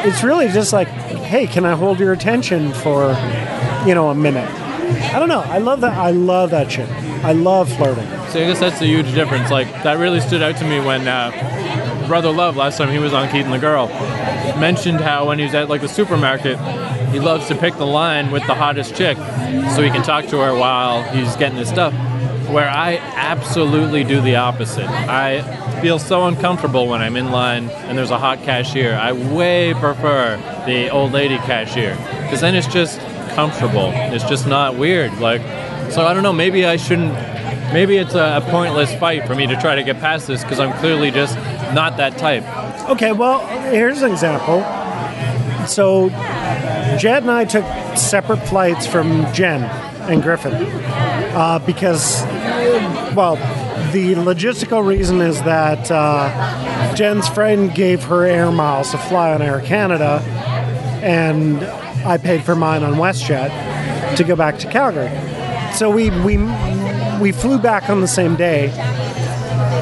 [0.05, 3.15] it's really just like, hey, can I hold your attention for,
[3.85, 4.49] you know, a minute?
[5.13, 5.41] I don't know.
[5.41, 5.93] I love that.
[5.93, 6.89] I love that shit.
[7.23, 8.07] I love flirting.
[8.29, 9.51] So I guess that's a huge difference.
[9.51, 13.13] Like that really stood out to me when uh, Brother Love last time he was
[13.13, 13.87] on Keith and the Girl
[14.57, 16.57] mentioned how when he was at like the supermarket,
[17.11, 20.39] he loves to pick the line with the hottest chick so he can talk to
[20.39, 21.93] her while he's getting his stuff.
[22.49, 24.87] Where I absolutely do the opposite.
[24.87, 25.41] I
[25.81, 28.93] feel so uncomfortable when I'm in line and there's a hot cashier.
[28.93, 33.91] I way prefer the old lady cashier because then it's just comfortable.
[33.93, 35.17] It's just not weird.
[35.19, 35.41] Like,
[35.91, 36.33] so I don't know.
[36.33, 37.13] Maybe I shouldn't
[37.73, 40.59] maybe it's a, a pointless fight for me to try to get past this because
[40.59, 41.35] I'm clearly just
[41.73, 42.43] not that type.
[42.89, 44.61] Okay, well, here's an example.
[45.67, 46.09] So,
[46.97, 47.63] Jed and I took
[47.95, 49.63] separate flights from Jen
[50.09, 52.23] and Griffin uh, because,
[53.15, 53.35] well,
[53.91, 59.43] the logistical reason is that uh, Jen's friend gave her air miles to fly on
[59.43, 60.21] Air Canada,
[61.03, 61.63] and
[62.05, 65.11] I paid for mine on WestJet to go back to Calgary.
[65.75, 66.37] So we we
[67.21, 68.69] we flew back on the same day,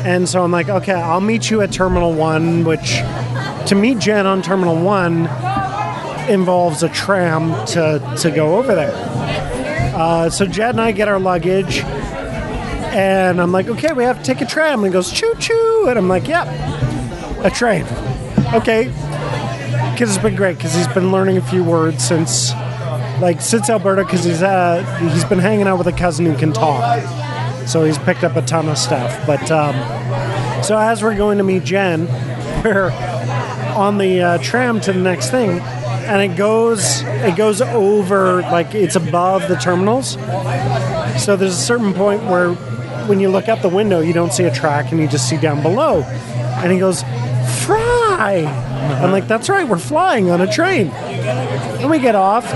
[0.07, 2.95] and so I'm like, okay, I'll meet you at Terminal One, which
[3.67, 5.27] to meet Jen on Terminal One
[6.29, 8.93] involves a tram to, to go over there.
[9.93, 14.23] Uh, so Jed and I get our luggage, and I'm like, okay, we have to
[14.23, 14.79] take a tram.
[14.79, 15.87] And he goes, choo choo.
[15.89, 16.47] And I'm like, yep,
[17.43, 17.83] a train.
[18.53, 18.85] Okay.
[19.91, 22.53] Because it's been great, because he's been learning a few words since,
[23.19, 26.53] like, since Alberta, because he's, uh, he's been hanging out with a cousin who can
[26.53, 27.03] talk.
[27.67, 29.25] So he's picked up a ton of stuff.
[29.27, 29.75] But, um,
[30.63, 32.07] so as we're going to meet Jen,
[32.63, 32.91] we're
[33.77, 38.73] on the uh, tram to the next thing, and it goes it goes over like
[38.73, 40.13] it's above the terminals.
[41.23, 42.53] So there's a certain point where
[43.05, 45.37] when you look out the window, you don't see a track, and you just see
[45.37, 46.01] down below.
[46.01, 47.03] And he goes,
[47.63, 48.45] "Fry!"
[49.01, 52.51] I'm like, "That's right, we're flying on a train." And we get off,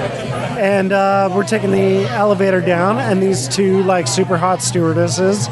[0.61, 5.47] and uh, we're taking the elevator down, and these two like super hot stewardesses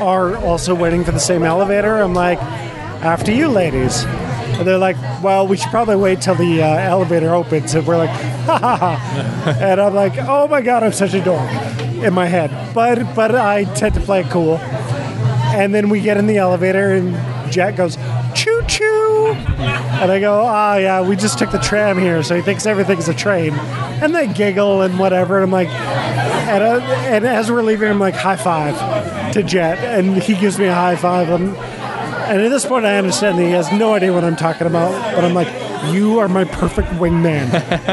[0.00, 1.96] are also waiting for the same elevator.
[1.96, 2.40] I'm like,
[3.02, 4.04] after you, ladies.
[4.04, 7.74] And they're like, well, we should probably wait till the uh, elevator opens.
[7.74, 9.56] And we're like, ha ha ha.
[9.60, 11.50] And I'm like, oh my God, I'm such a dork
[12.02, 12.50] in my head.
[12.74, 14.56] But, but I tend to play it cool.
[14.56, 17.12] And then we get in the elevator, and
[17.52, 17.96] Jack goes,
[18.34, 19.05] choo choo.
[19.34, 23.08] And I go, oh yeah, we just took the tram here, so he thinks everything's
[23.08, 23.54] a train.
[23.54, 25.36] And they giggle and whatever.
[25.36, 29.78] And I'm like, and, uh, and as we're leaving, I'm like, high five to Jet.
[29.78, 31.28] And he gives me a high five.
[31.30, 34.66] And, and at this point, I understand that he has no idea what I'm talking
[34.66, 34.90] about.
[35.14, 35.48] But I'm like,
[35.94, 37.48] you are my perfect wingman.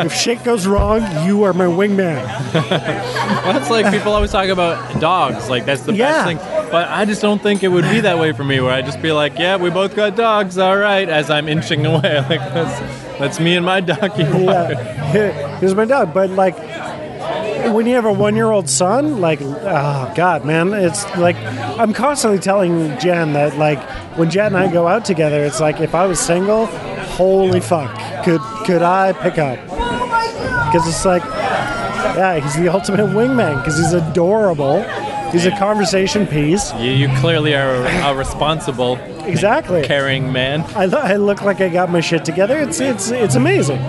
[0.06, 2.22] if shit goes wrong, you are my wingman.
[3.43, 5.50] Well, that's like people always talk about dogs.
[5.50, 6.24] Like that's the Yeah.
[6.24, 6.62] best thing.
[6.74, 8.60] But I just don't think it would be that way for me.
[8.60, 10.58] Where I'd just be like, yeah, we both got dogs.
[10.58, 12.18] All right, as I'm inching away.
[12.22, 14.24] Like that's that's me and my doggy.
[14.24, 16.16] yeah, here's my dog.
[16.16, 16.58] But like,
[17.72, 22.98] when you have a one-year-old son, like, oh god, man, it's like I'm constantly telling
[22.98, 23.80] Jen that like
[24.18, 27.94] when Jen and I go out together, it's like if I was single, holy fuck,
[28.26, 29.60] could could I pick up?
[29.70, 31.24] Oh because it's like,
[32.18, 34.84] yeah, he's the ultimate wingman because he's adorable.
[35.34, 36.72] He's a conversation piece.
[36.76, 39.82] You, you clearly are a, a responsible, Exactly.
[39.84, 40.62] caring man.
[40.76, 42.58] I, lo- I look like I got my shit together.
[42.60, 43.80] It's it's it's amazing.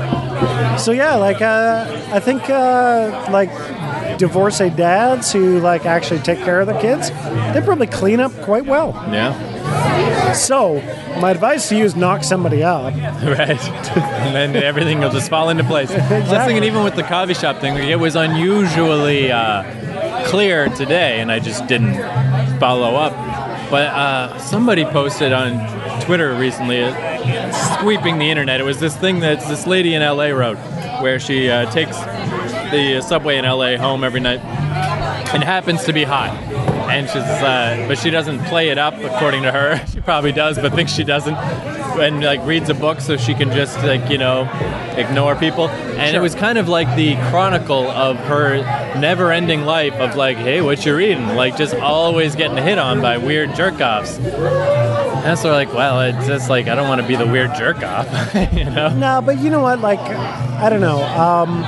[0.78, 3.50] So yeah, like uh, I think uh, like
[4.18, 7.10] divorcee dads who like actually take care of their kids,
[7.52, 8.92] they probably clean up quite well.
[9.12, 10.32] Yeah.
[10.32, 10.80] So
[11.20, 12.92] my advice to you is knock somebody up.
[13.24, 13.58] Right.
[13.96, 15.90] and then everything will just fall into place.
[15.90, 19.62] I was thinking even with the coffee shop thing, it was unusually uh,
[20.24, 21.94] clear today, and I just didn't
[22.58, 23.12] follow up.
[23.70, 28.60] But uh, somebody posted on Twitter recently, uh, sweeping the internet.
[28.60, 30.58] It was this thing that this lady in LA wrote,
[31.00, 31.98] where she uh, takes
[32.70, 34.40] the subway in LA home every night
[35.34, 36.30] and happens to be hot.
[36.90, 39.84] And she's, uh, but she doesn't play it up according to her.
[39.94, 41.34] She probably does, but thinks she doesn't.
[41.98, 44.42] And like reads a book so she can just like you know
[44.96, 45.68] ignore people.
[45.68, 48.58] And it was kind of like the chronicle of her
[48.98, 51.28] never-ending life of like, hey, what you reading?
[51.28, 54.18] Like just always getting hit on by weird jerk-offs.
[54.18, 58.06] And so like, well, it's just like I don't want to be the weird jerk-off,
[58.52, 58.94] you know?
[58.94, 59.80] No, but you know what?
[59.80, 61.02] Like, I don't know.
[61.02, 61.60] Um,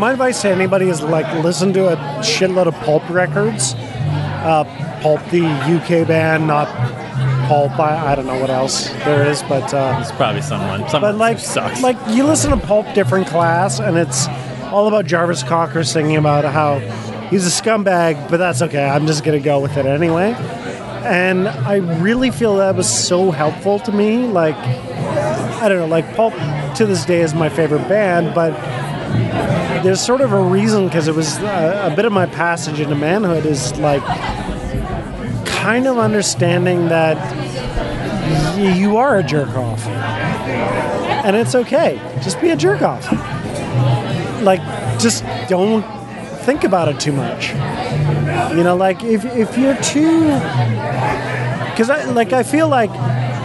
[0.00, 3.74] my advice to anybody is like listen to a shitload of Pulp records.
[3.76, 4.64] Uh,
[5.02, 6.68] Pulp, the UK band, not
[7.46, 7.78] Pulp.
[7.78, 10.88] I, I don't know what else there is, but uh, It's probably someone.
[10.88, 11.82] Someone but like, sucks.
[11.82, 14.26] like you listen to Pulp different class, and it's
[14.72, 16.78] all about Jarvis Cocker singing about how
[17.28, 18.84] he's a scumbag, but that's okay.
[18.84, 20.32] I'm just gonna go with it anyway.
[21.04, 24.26] And I really feel that was so helpful to me.
[24.26, 26.32] Like, I don't know, like Pulp
[26.76, 28.52] to this day is my favorite band, but
[29.84, 32.94] there's sort of a reason because it was a, a bit of my passage into
[32.94, 34.02] manhood is like
[35.64, 37.16] kind of understanding that
[38.58, 41.98] y- you are a jerk off and it's okay.
[42.22, 43.10] Just be a jerk off.
[44.42, 44.60] Like,
[45.00, 45.82] just don't
[46.44, 47.48] think about it too much.
[48.54, 50.20] You know, like if if you're too,
[51.70, 52.90] because I like I feel like,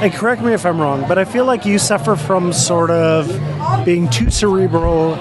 [0.02, 3.28] and correct me if I'm wrong, but I feel like you suffer from sort of
[3.86, 5.16] being too cerebral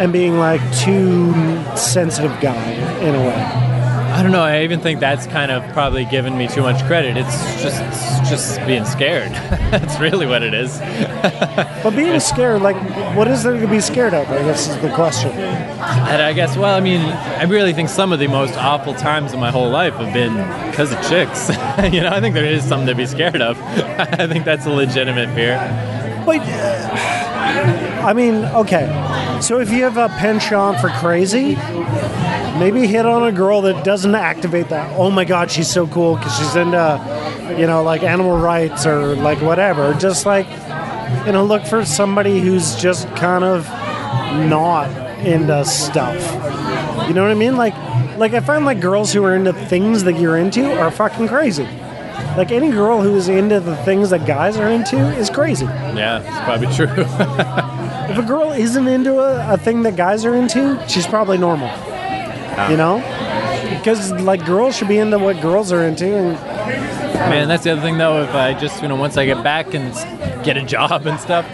[0.00, 1.32] and being like too
[1.76, 2.72] sensitive guy
[3.06, 3.69] in a way.
[4.12, 4.42] I don't know.
[4.42, 7.16] I even think that's kind of probably given me too much credit.
[7.16, 9.30] It's just it's just being scared.
[9.70, 10.80] that's really what it is.
[11.82, 12.76] But being scared, like,
[13.16, 14.28] what is there to be scared of?
[14.30, 15.30] I guess is the question.
[15.30, 19.32] And I guess, well, I mean, I really think some of the most awful times
[19.32, 20.34] in my whole life have been
[20.70, 21.48] because of chicks.
[21.92, 23.58] you know, I think there is something to be scared of.
[23.62, 25.56] I think that's a legitimate fear.
[26.26, 29.38] But uh, I mean, okay.
[29.42, 31.56] So if you have a penchant for crazy,
[32.58, 34.96] maybe hit on a girl that doesn't activate that.
[34.98, 39.14] Oh my God, she's so cool because she's into, you know, like animal rights or
[39.16, 39.94] like whatever.
[39.94, 40.46] Just like,
[41.26, 43.66] you know, look for somebody who's just kind of
[44.48, 44.88] not
[45.24, 46.20] into stuff.
[47.08, 47.56] You know what I mean?
[47.56, 47.74] Like,
[48.18, 51.64] like I find like girls who are into things that you're into are fucking crazy.
[52.36, 55.64] Like any girl who is into the things that guys are into is crazy.
[55.64, 57.76] Yeah, it's probably true.
[58.20, 61.68] A girl isn't into a, a thing that guys are into, she's probably normal.
[62.70, 62.98] You know?
[63.78, 66.50] Because like girls should be into what girls are into, and
[67.28, 68.22] Man, that's the other thing though.
[68.22, 69.92] If I just, you know, once I get back and
[70.42, 71.44] get a job and stuff,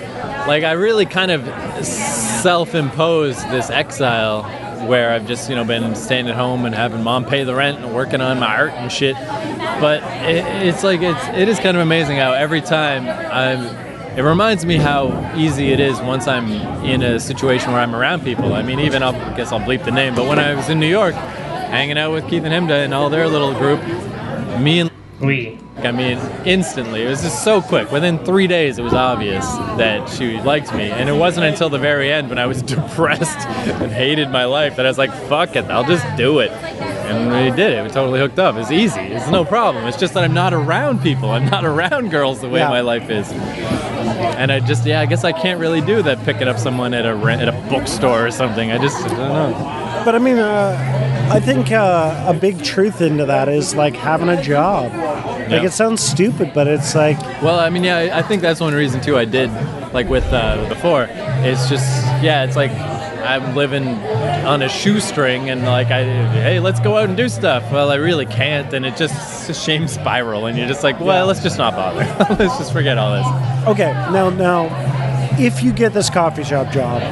[0.46, 1.44] like I really kind of
[1.84, 4.44] self-impose this exile
[4.86, 7.78] where I've just, you know, been staying at home and having mom pay the rent
[7.78, 9.16] and working on my art and shit.
[9.16, 13.85] But it, it's like it's it is kind of amazing how every time I'm.
[14.16, 16.50] It reminds me how easy it is once I'm
[16.82, 18.54] in a situation where I'm around people.
[18.54, 20.80] I mean, even I'll, I guess I'll bleep the name, but when I was in
[20.80, 23.78] New York, hanging out with Keith and Chemda and all their little group,
[24.58, 25.58] me and We.
[25.76, 27.02] I mean, instantly.
[27.02, 27.92] It was just so quick.
[27.92, 29.44] Within three days, it was obvious
[29.76, 30.90] that she liked me.
[30.90, 34.76] And it wasn't until the very end when I was depressed and hated my life
[34.76, 36.50] that I was like, fuck it, I'll just do it.
[37.06, 37.82] And we did it.
[37.82, 38.56] We totally hooked up.
[38.56, 39.00] It's easy.
[39.00, 39.86] It's no problem.
[39.86, 41.30] It's just that I'm not around people.
[41.30, 42.68] I'm not around girls the way Yeah.
[42.68, 43.30] my life is.
[43.32, 47.06] And I just, yeah, I guess I can't really do that picking up someone at
[47.06, 48.70] a rent, at a bookstore or something.
[48.70, 50.02] I just, I don't know.
[50.04, 54.28] but I mean, uh, I think uh, a big truth into that is like having
[54.28, 54.92] a job.
[54.92, 55.64] Like Yeah.
[55.64, 59.00] it sounds stupid, but it's like Well, I mean, yeah, I think that's one reason
[59.00, 59.16] too.
[59.16, 59.50] I did
[59.92, 61.06] like with uh, before.
[61.10, 61.86] It's just,
[62.22, 62.72] yeah, it's like
[63.26, 67.70] I'm living on a shoestring, and like, I, hey, let's go out and do stuff.
[67.72, 71.26] Well, I really can't, and it just a shame spiral, and you're just like, well,
[71.26, 72.00] let's just not bother.
[72.36, 73.92] let's just forget all this okay.
[74.12, 74.68] Now, now,
[75.38, 77.02] if you get this coffee shop job,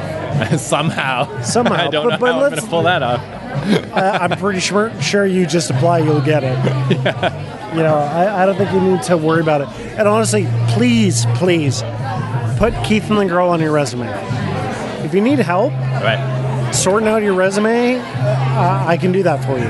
[0.59, 1.41] somehow.
[1.41, 3.21] Somehow, I don't but- know but how I'm let's- gonna pull that off.
[3.93, 6.57] I'm pretty sure sure you just apply, you'll get it.
[7.75, 9.67] You know, I, I don't think you need to worry about it.
[9.97, 11.81] And honestly, please, please,
[12.57, 14.07] put Keith and the girl on your resume.
[15.05, 16.71] If you need help Right.
[16.73, 19.67] sorting out your resume, uh, I can do that for you.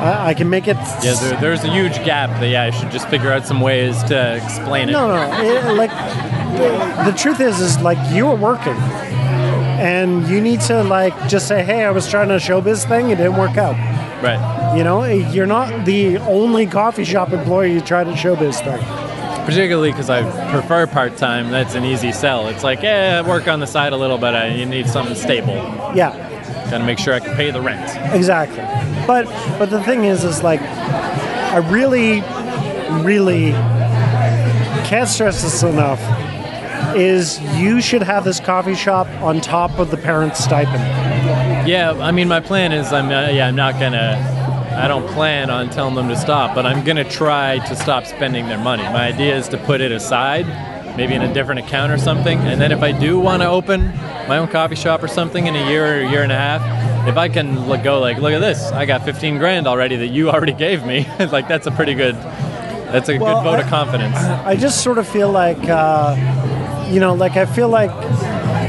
[0.00, 0.76] I, I can make it.
[1.02, 2.30] Yeah, there, there's a huge gap.
[2.40, 4.92] That yeah, I should just figure out some ways to explain it.
[4.92, 5.42] No, no, no.
[5.42, 5.90] It- like
[6.56, 8.76] the, the truth is, is like you are working.
[9.78, 13.16] and you need to like just say, "Hey, I was trying a showbiz thing, it
[13.16, 13.76] didn't work out."
[14.22, 14.74] Right.
[14.76, 18.82] You know, you're not the only coffee shop employee who tried a showbiz thing.
[19.48, 21.50] Particularly because I prefer part time.
[21.50, 22.48] That's an easy sell.
[22.48, 25.54] It's like, yeah, work on the side a little, but I, you need something stable.
[25.94, 26.12] Yeah,
[26.70, 28.14] Got to make sure I can pay the rent.
[28.14, 28.58] exactly.
[29.06, 29.24] But
[29.58, 32.20] but the thing is, is like, I really,
[33.02, 33.52] really
[34.86, 36.00] can't stress this enough.
[36.94, 41.66] Is you should have this coffee shop on top of the parents' stipend.
[41.66, 44.16] Yeah, I mean, my plan is, I'm uh, yeah, I'm not gonna.
[44.78, 48.46] I don't plan on telling them to stop, but I'm gonna try to stop spending
[48.48, 48.82] their money.
[48.84, 50.46] My idea is to put it aside,
[50.96, 53.86] maybe in a different account or something, and then if I do want to open
[54.28, 56.62] my own coffee shop or something in a year or a year and a half,
[57.08, 60.30] if I can go like, look at this, I got 15 grand already that you
[60.34, 61.06] already gave me.
[61.32, 62.14] like that's a pretty good.
[62.14, 64.16] That's a Well, good vote I- of confidence.
[64.16, 66.14] I just sort of feel like, uh,
[66.90, 67.90] you know, like I feel like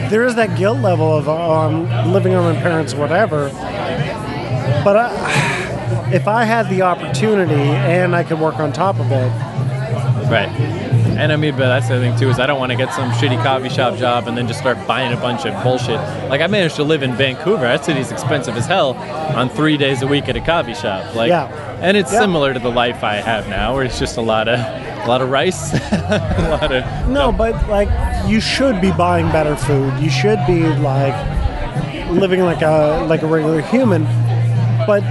[0.09, 3.49] there is that guilt level of um, living on my parents, whatever.
[4.83, 5.58] But I,
[6.13, 9.31] if I had the opportunity and I could work on top of it,
[10.29, 10.47] Right.
[11.17, 13.09] And I mean, but that's the thing too is I don't want to get some
[13.13, 15.97] shitty coffee shop job and then just start buying a bunch of bullshit.
[16.29, 17.63] Like I managed to live in Vancouver.
[17.63, 18.93] That city's expensive as hell
[19.35, 21.15] on three days a week at a coffee shop.
[21.15, 21.47] Like, Yeah.
[21.81, 22.19] and it's Yeah.
[22.19, 25.21] similar to the life I have now, where it's just a lot of, a lot
[25.21, 27.89] of rice, a lot of no, but like
[28.27, 29.91] you should be buying better food.
[29.99, 31.15] You should be like
[32.11, 34.03] living like a like a regular human.
[34.87, 35.01] But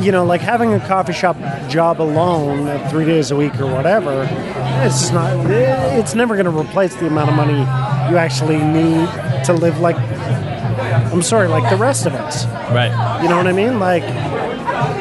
[0.00, 1.36] you know, like having a coffee shop
[1.68, 4.26] job alone three days a week or whatever,
[4.84, 5.32] it's just not.
[5.50, 7.58] It's never going to replace the amount of money
[8.10, 9.08] you actually need
[9.44, 9.96] to live like.
[9.96, 12.46] I'm sorry, like the rest of us.
[12.72, 13.22] right.
[13.22, 13.78] You know what I mean?
[13.78, 14.02] Like,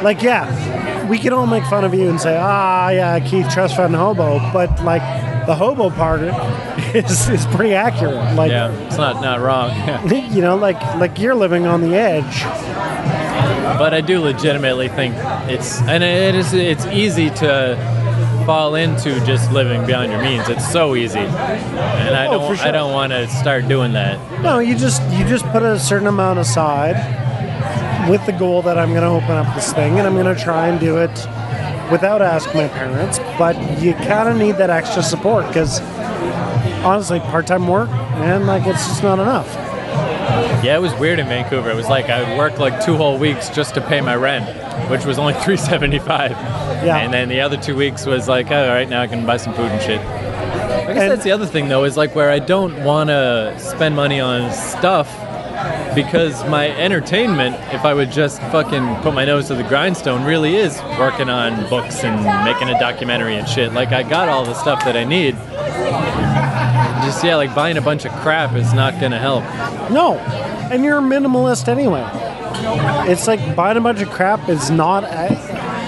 [0.04, 3.76] like yeah, we can all make fun of you and say, ah, yeah, Keith Trust
[3.76, 5.02] Fund hobo, but like
[5.48, 6.22] the hobo part
[6.96, 8.36] is is pretty accurate.
[8.36, 9.72] Like, Yeah, it's not not wrong.
[10.34, 12.44] you know, like like you're living on the edge.
[13.78, 15.16] But I do legitimately think
[15.50, 17.76] it's and it is it's easy to
[18.46, 20.50] fall into just living beyond your means.
[20.50, 22.68] It's so easy, and I Oh, don't for sure.
[22.68, 24.20] I don't want to start doing that.
[24.42, 26.96] No, you just you just put a certain amount aside
[28.10, 30.42] with the goal that I'm going to open up this thing and I'm going to
[30.42, 31.10] try and do it
[31.90, 33.20] without asking my parents.
[33.40, 35.80] But you kind of need that extra support because
[36.84, 39.48] honestly, part-time work and like it's just not enough.
[40.64, 41.70] Yeah, it was weird in Vancouver.
[41.70, 44.46] It was like I would work like two whole weeks just to pay my rent,
[44.90, 46.32] which was only three seventy five.
[46.32, 46.98] Yeah.
[46.98, 49.38] And then the other two weeks was like, oh, all right, now I can buy
[49.38, 50.00] some food and shit.
[50.00, 53.56] I guess And- that's the other thing though, is like where I don't want to
[53.60, 55.08] spend money on stuff
[55.96, 60.56] because my entertainment, if I would just fucking put my nose to the grindstone, really
[60.56, 62.16] is working on books and
[62.46, 63.72] making a documentary and shit.
[63.74, 65.36] Like I got all the stuff that I need.
[67.14, 69.44] Just yeah, like buying a bunch of crap is not gonna help.
[69.92, 70.16] No,
[70.72, 72.04] and you're a minimalist anyway.
[73.08, 75.04] It's like buying a bunch of crap is not.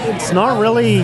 [0.06, 0.98] It's not really.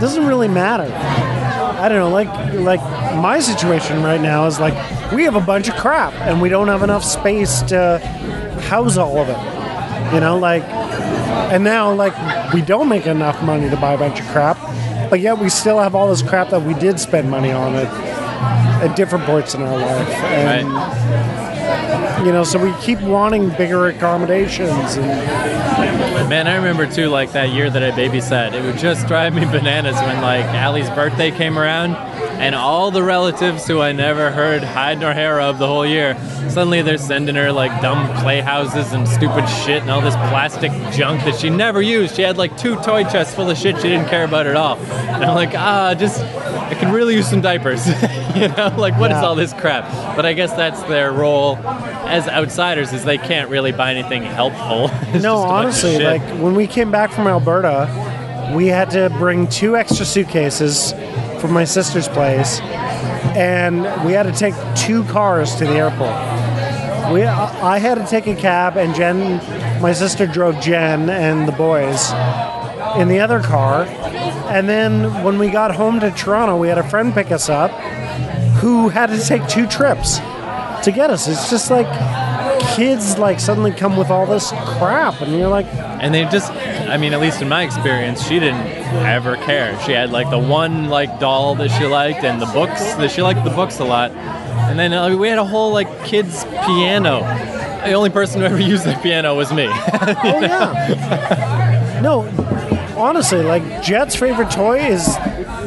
[0.00, 0.92] Doesn't really matter.
[0.92, 2.10] I don't know.
[2.10, 2.80] Like like
[3.22, 4.74] my situation right now is like
[5.12, 8.00] we have a bunch of crap and we don't have enough space to
[8.62, 10.12] house all of it.
[10.12, 14.18] You know, like and now like we don't make enough money to buy a bunch
[14.18, 14.58] of crap,
[15.08, 18.05] but yet we still have all this crap that we did spend money on at,
[18.40, 20.08] at different points in our life.
[20.08, 22.24] And, Right.
[22.26, 24.96] you know, so we keep wanting bigger accommodations.
[24.96, 28.52] And Man, I remember too, like that year that I babysat.
[28.52, 31.92] It would just drive me bananas when like Allie's birthday came around,
[32.38, 36.16] and all the relatives who I never heard hide nor hair of the whole year,
[36.50, 41.24] suddenly they're sending her like dumb playhouses and stupid shit and all this plastic junk
[41.24, 42.14] that she never used.
[42.16, 44.76] She had like two toy chests full of shit she didn't care about at all.
[44.76, 47.86] And I'm like, ah, just I could really use some diapers.
[48.36, 49.24] you know, like what is Yeah.
[49.24, 49.84] all this crap?
[50.16, 51.56] But I guess that's their role
[52.06, 54.90] as outsiders is they can't really buy anything helpful.
[55.16, 58.90] No, just a bunch of honestly, like when we came back from Alberta, we had
[58.90, 60.92] to bring two extra suitcases
[61.40, 62.60] from my sister's place,
[63.34, 66.16] and we had to take two cars to the airport.
[67.12, 69.40] We, I had to take a cab, and Jen,
[69.80, 72.10] my sister, drove Jen and the boys
[73.00, 73.82] in the other car.
[74.48, 77.70] And then when we got home to Toronto, we had a friend pick us up
[78.60, 80.18] who had to take two trips
[80.84, 81.28] to get us.
[81.28, 81.86] It's just like
[82.74, 86.96] kids like suddenly come with all this crap, and you're like, and they just i
[86.96, 88.66] mean at least in my experience she didn't
[89.06, 92.80] ever care she had like the one like doll that she liked and the books
[92.94, 95.88] that she liked the books a lot and then uh, we had a whole like
[96.04, 97.20] kids piano
[97.84, 102.00] the only person who ever used that piano was me oh yeah.
[102.02, 102.22] no,
[102.96, 105.16] honestly, like Jet's favorite toy is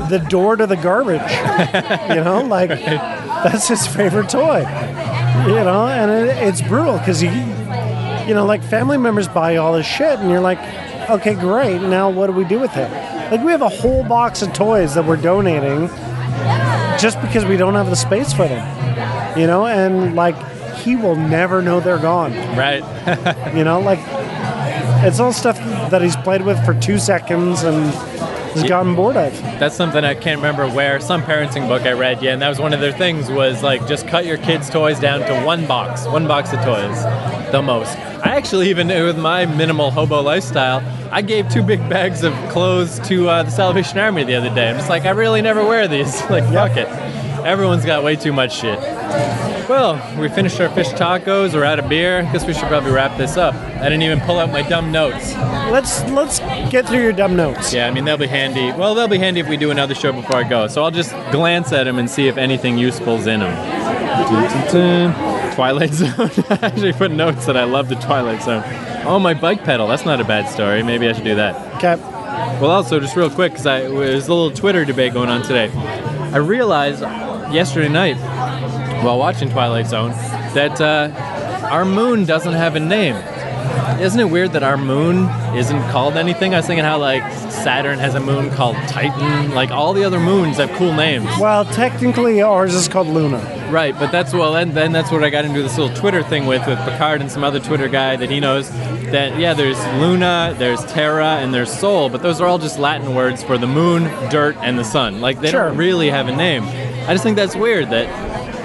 [0.10, 1.22] the door to the garbage.
[2.16, 4.62] you know, like that's his favorite toy.
[5.48, 7.30] You know, and it, it's brutal because you,
[8.28, 10.60] you know, like family members buy all this shit, and you're like,
[11.10, 11.82] okay, great.
[11.82, 12.90] Now what do we do with it?
[13.32, 15.88] Like we have a whole box of toys that we're donating
[17.00, 20.36] just because we don't have the space for them, you know, and like
[20.76, 22.34] he will never know they're gone.
[22.58, 22.84] Right.
[23.56, 24.00] You know, like
[25.04, 25.58] it's all stuff
[25.90, 27.92] that he's played with for two seconds and
[28.52, 29.34] has gotten bored of.
[29.60, 31.00] That's something I can't remember where.
[31.00, 33.88] Some parenting book I read, yeah, and that was one of their things was like
[33.88, 37.04] just cut your kids' toys down to one box, one box of toys,
[37.52, 37.98] the most.
[38.26, 40.82] I actually even with my minimal hobo lifestyle,
[41.12, 44.70] I gave two big bags of clothes to uh, the Salvation Army the other day.
[44.70, 46.22] I'm just like, I really never wear these.
[46.30, 46.88] like, fuck it.
[47.46, 48.80] Everyone's got way too much shit.
[49.70, 51.54] Well, we finished our fish tacos.
[51.54, 52.20] We're out of beer.
[52.22, 53.54] I guess we should probably wrap this up.
[53.54, 55.36] I didn't even pull out my dumb notes.
[55.72, 56.40] Let's let's
[56.72, 57.72] get through your dumb notes.
[57.72, 58.72] Yeah, I mean they'll be handy.
[58.72, 60.68] Well, they'll be handy if we do another show before I go.
[60.68, 63.54] So I'll just glance at them and see if anything useful's in them.
[65.54, 66.12] Twilight Zone.
[66.50, 68.64] I actually put notes that I love the Twilight Zone.
[69.06, 69.88] Oh, my bike pedal.
[69.88, 70.84] That's not a bad story.
[70.84, 71.76] Maybe I should do that.
[71.76, 71.96] Okay.
[72.60, 75.70] Well, also just real quick, because I there's a little Twitter debate going on today.
[76.32, 77.04] I realized
[77.52, 78.18] yesterday night
[79.04, 80.12] while watching Twilight Zone
[80.54, 81.10] that uh,
[81.72, 83.16] our moon doesn't have a name.
[84.02, 85.26] Isn't it weird that our moon
[85.56, 86.54] isn't called anything?
[86.54, 87.22] I was thinking how like
[87.52, 89.52] Saturn has a moon called Titan.
[89.54, 91.26] Like all the other moons have cool names.
[91.40, 93.40] Well, technically ours is called Luna.
[93.70, 96.46] Right, but that's well, and then that's what I got into this little Twitter thing
[96.46, 98.70] with with Picard and some other Twitter guy that he knows.
[98.70, 103.14] That yeah, there's Luna, there's Terra, and there's Sol, but those are all just Latin
[103.14, 105.20] words for the moon, dirt, and the sun.
[105.22, 105.68] Like they Sure.
[105.68, 106.64] don't really have a name.
[107.10, 107.90] I just think that's weird.
[107.90, 108.08] That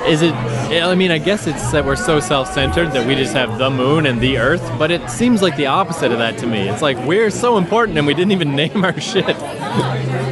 [0.06, 0.34] is it.
[0.34, 4.04] I mean, I guess it's that we're so self-centered that we just have the moon
[4.04, 6.68] and the Earth, but it seems like the opposite of that to me.
[6.68, 9.34] It's like we're so important and we didn't even name our shit.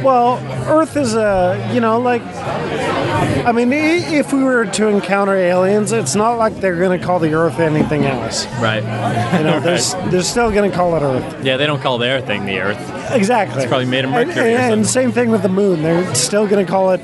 [0.03, 0.37] Well,
[0.69, 2.21] Earth is a, you know, like,
[3.45, 7.19] I mean, if we were to encounter aliens, it's not like they're going to call
[7.19, 8.45] the Earth anything else.
[8.61, 8.83] Right.
[9.37, 11.43] You know, they're, s- they're still going to call it Earth.
[11.43, 13.11] Yeah, they don't call their thing the Earth.
[13.11, 13.61] Exactly.
[13.63, 15.81] It's probably made of mercury and, and same thing with the moon.
[15.83, 17.01] They're still going to call it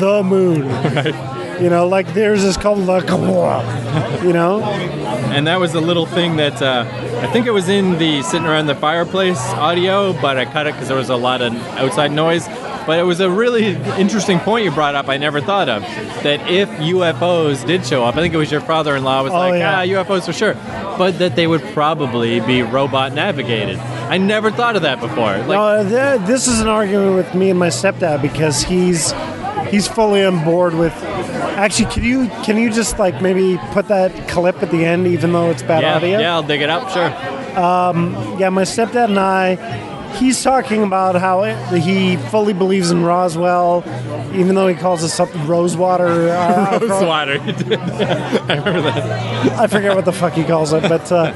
[0.00, 0.68] the moon.
[0.98, 1.38] Right.
[1.60, 4.22] You know, like theirs is called La Quora.
[4.22, 4.62] You know?
[4.62, 6.84] And that was a little thing that uh,
[7.20, 10.74] I think it was in the sitting around the fireplace audio, but I cut it
[10.74, 12.46] because there was a lot of outside noise.
[12.88, 13.66] But it was a really
[14.00, 15.10] interesting point you brought up.
[15.10, 15.82] I never thought of
[16.22, 19.58] that if UFOs did show up, I think it was your father-in-law was Oh, like,
[19.58, 19.80] yeah.
[19.80, 20.54] ah, UFOs for sure,
[20.96, 23.76] but that they would probably be robot navigated.
[23.78, 25.36] I never thought of that before.
[25.36, 29.12] Like, no, th- this is an argument with me and my stepdad because he's
[29.70, 30.94] he's fully on board with.
[31.58, 35.34] Actually, can you can you just like maybe put that clip at the end, even
[35.34, 36.18] though it's bad yeah, audio?
[36.20, 36.88] yeah, I'll dig it up.
[36.88, 37.10] Sure.
[38.38, 39.56] Yeah, my stepdad and I,
[40.18, 43.82] he's talking about how it, he fully believes in Roswell,
[44.34, 46.28] even though he calls it something Rosewater.
[46.30, 47.32] Uh, Rosewater.
[47.40, 49.58] I remember that.
[49.58, 51.32] I forget what the fuck he calls it, but uh,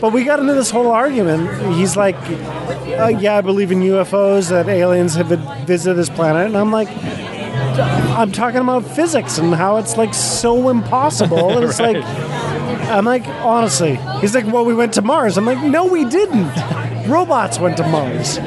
[0.00, 1.74] but we got into this whole argument.
[1.74, 5.28] He's like, uh, "Yeah, I believe in UFOs that aliens have
[5.66, 6.88] visited this planet," and I'm like.
[7.80, 11.50] I'm talking about physics and how it's like so impossible.
[11.58, 11.94] And it's Right.
[11.96, 12.04] like,
[12.90, 15.36] I'm like, honestly, he's like, well, we went to Mars.
[15.38, 16.48] I'm like, no, we didn't.
[17.08, 18.38] Robots went to Mars.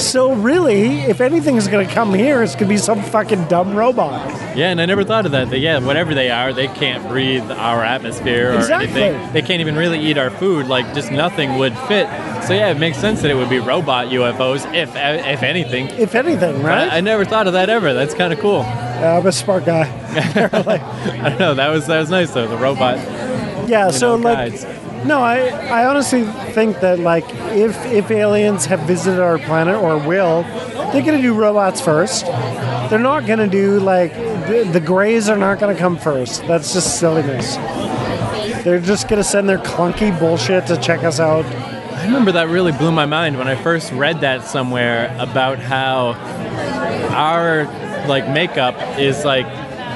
[0.00, 4.28] So really, if anything's gonna come here, it's gonna be some fucking dumb robot.
[4.56, 5.50] Yeah, and I never thought of that.
[5.50, 9.02] That yeah, whatever they are, they can't breathe our atmosphere or Exactly.
[9.02, 9.32] anything.
[9.32, 10.66] They can't even really eat our food.
[10.66, 12.08] Like just nothing would fit.
[12.44, 15.86] So yeah, it makes sense that it would be robot UFOs, if if anything.
[15.90, 16.90] If anything, right?
[16.90, 17.94] I, I never thought of that ever.
[17.94, 18.62] That's kind of cool.
[18.62, 19.82] Uh, I'm a smart guy.
[20.16, 21.54] I don't know.
[21.54, 22.48] That was that was nice though.
[22.48, 22.98] The robot.
[23.68, 24.64] Yeah, so know, like, guides.
[25.04, 29.98] No, I, I honestly think that like if if aliens have visited our planet or
[29.98, 30.42] will,
[30.92, 32.26] they're gonna do robots first.
[32.26, 36.46] They're not gonna do like the, the Greys are not gonna come first.
[36.46, 37.56] That's just silliness.
[38.64, 41.44] They're just gonna send their clunky bullshit to check us out.
[41.44, 46.12] I remember that really blew my mind when I first read that somewhere about how
[47.14, 47.64] our
[48.06, 49.46] like makeup is like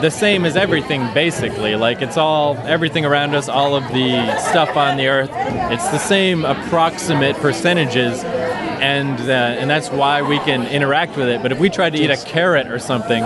[0.00, 4.76] the same as everything basically like it's all everything around us all of the stuff
[4.76, 5.30] on the earth
[5.72, 11.42] it's the same approximate percentages and uh, and that's why we can interact with it
[11.42, 13.22] but if we tried to eat a carrot or something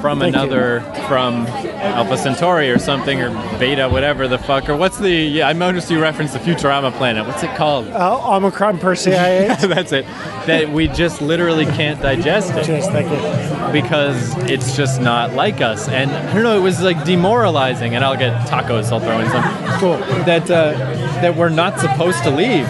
[0.00, 0.40] from Thank you.
[0.42, 5.48] another from Alpha Centauri or something or Beta whatever the fuck or what's the yeah
[5.48, 9.60] I noticed you referenced the Futurama planet what's it called Uh, Omicron Persei.
[9.68, 10.06] That's it.
[10.46, 13.61] That we just literally can't digest it Cheers, thank you.
[13.70, 15.88] Because it's just not like us.
[15.88, 17.94] And I don't know, it was like demoralizing.
[17.94, 18.90] And I'll get tacos.
[18.90, 19.44] I'll throw in some.
[19.78, 19.98] Cool.
[20.24, 20.72] That uh,
[21.20, 22.66] that we're not supposed to leave.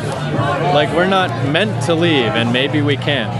[0.75, 3.31] Like we're not meant to leave, and maybe we can.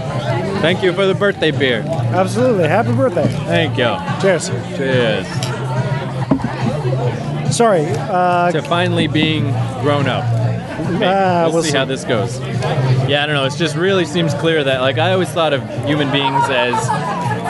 [0.61, 1.81] Thank you for the birthday beer.
[1.87, 2.67] Absolutely.
[2.67, 3.27] Happy birthday.
[3.45, 3.97] Thank you.
[4.21, 4.49] Cheers.
[4.77, 5.27] Cheers.
[7.55, 7.85] Sorry.
[7.85, 9.43] Uh, to finally being
[9.81, 10.23] grown up.
[10.89, 11.05] Maybe.
[11.05, 11.77] Ah, we'll, we'll see, see.
[11.77, 12.39] how this goes.
[12.39, 13.45] Yeah, I don't know.
[13.45, 16.73] It just really seems clear that, like, I always thought of human beings as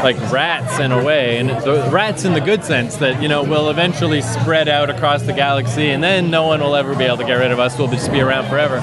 [0.03, 3.43] like rats in a way, and the rats in the good sense that you know
[3.43, 7.17] will eventually spread out across the galaxy, and then no one will ever be able
[7.17, 7.77] to get rid of us.
[7.77, 8.79] We'll just be around forever.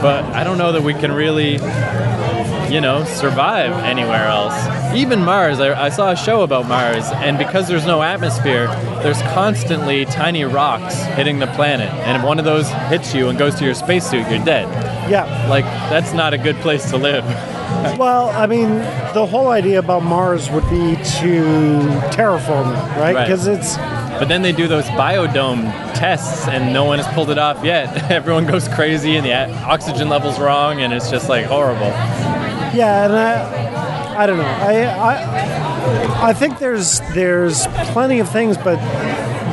[0.00, 1.58] But I don't know that we can really
[2.70, 4.54] you know, survive anywhere else.
[4.94, 8.66] Even Mars, I, I saw a show about Mars, and because there's no atmosphere,
[9.02, 11.92] there's constantly tiny rocks hitting the planet.
[11.92, 14.68] And if one of those hits you and goes to your spacesuit, you're dead.
[15.10, 15.46] yeah.
[15.48, 17.24] Like, that's not a good place to live.
[17.98, 18.70] Well, I mean,
[19.12, 21.42] the whole idea about Mars would be to
[22.10, 23.14] terraform it, right?
[23.14, 23.24] Right.
[23.26, 27.36] Because it's But then they do those biodome tests, and no one has pulled it
[27.38, 28.10] off yet.
[28.10, 31.92] Everyone goes crazy, and the oxygen level's wrong, and it's just like horrible.
[32.78, 34.44] Yeah, and I, I don't know.
[34.44, 38.76] I, I, I think there's there's plenty of things, but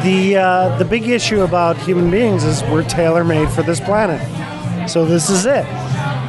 [0.03, 4.21] the uh, the big issue about human beings is we're tailor made for this planet.
[4.88, 5.65] So this is it.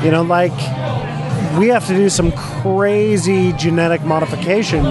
[0.02, 0.56] You know, like
[1.58, 4.86] we have to do some crazy genetic modification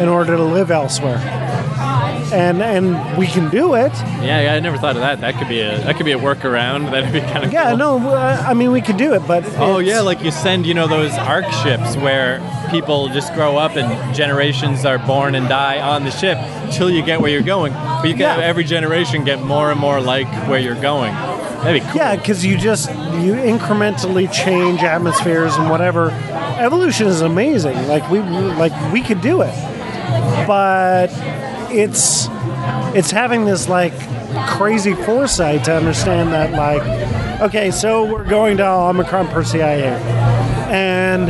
[0.00, 1.18] in order to live elsewhere.
[2.32, 3.92] And and we can do it.
[4.22, 5.20] Yeah, I never thought of that.
[5.20, 6.90] That could be a that could be a workaround.
[6.90, 7.76] That'd be kind of Yeah, cool.
[7.78, 10.74] no, uh, I mean we could do it, but Oh yeah, like you send, you
[10.74, 15.80] know, those arc ships where people just grow up and generations are born and die
[15.80, 16.36] on the ship
[16.72, 17.72] till you get where you're going.
[17.72, 18.34] But you can Yeah.
[18.34, 21.12] have every generation get more and more like where you're going.
[21.14, 21.96] That'd be cool.
[21.96, 26.10] Yeah, because you just you incrementally change atmospheres and whatever.
[26.58, 27.86] Evolution is amazing.
[27.86, 29.54] Like we like we could do it,
[30.46, 31.08] but
[31.76, 32.26] it's
[32.96, 33.92] it's having this like
[34.48, 36.82] crazy foresight to understand that like
[37.40, 39.82] okay, so we're going to Omicron Persei
[40.70, 41.28] and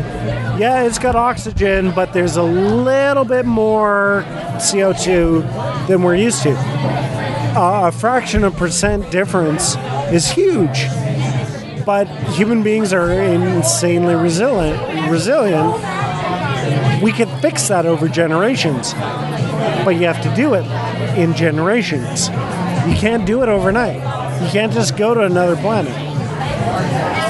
[0.58, 4.24] yeah, it's got oxygen, but there's a little bit more
[4.70, 5.40] CO two
[5.88, 6.54] than we're used to.
[6.56, 9.76] Uh, a fraction of percent difference
[10.12, 10.86] is huge
[11.86, 15.08] but human beings are insanely resilient.
[15.08, 15.72] Resilient.
[17.00, 18.92] We could fix that over generations,
[19.86, 20.64] but you have to do it
[21.16, 22.26] in generations.
[22.28, 23.98] You can't do it overnight.
[24.42, 25.94] You can't just go to another planet.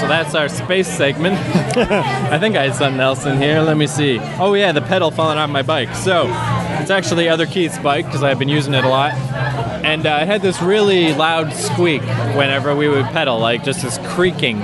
[0.01, 1.37] So that's our space segment.
[1.77, 3.61] I think I had something else in here.
[3.61, 4.19] Let me see.
[4.39, 5.95] Oh yeah, the pedal falling off my bike.
[5.95, 6.25] So
[6.81, 9.13] it's actually other Keith's bike because I've been using it a lot.
[9.85, 12.01] And uh, it had this really loud squeak
[12.35, 14.63] whenever we would pedal, like just this creaking.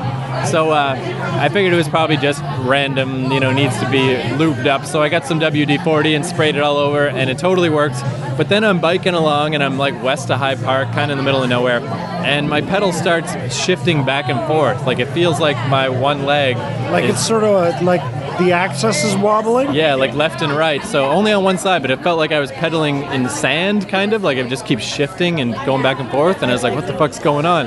[0.51, 0.97] So uh,
[1.41, 3.99] I figured it was probably just random, you know, needs to be
[4.39, 4.85] lubed up.
[4.85, 8.01] So I got some WD-40 and sprayed it all over, and it totally worked.
[8.37, 11.18] But then I'm biking along, and I'm like west of High Park, kind of in
[11.18, 14.87] the middle of nowhere, and my pedal starts shifting back and forth.
[14.87, 16.57] Like it feels like my one leg,
[16.91, 18.01] Like is- it's sort of a, like
[18.39, 19.74] the axis is wobbling.
[19.74, 20.83] yeah, like left and right.
[20.85, 24.14] So only on one side, but it felt like I was pedaling in sand, kind
[24.14, 26.41] of like it just keeps shifting and going back and forth.
[26.43, 27.66] And I was like, what the fuck's going on?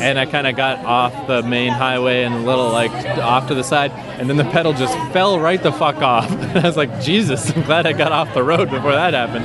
[0.00, 3.54] And I kind of got off the main highway and a little like off to
[3.54, 6.30] the side, and then the pedal just fell right the fuck off.
[6.56, 9.44] And I was like, Jesus, I'm glad I got off the road before that happened.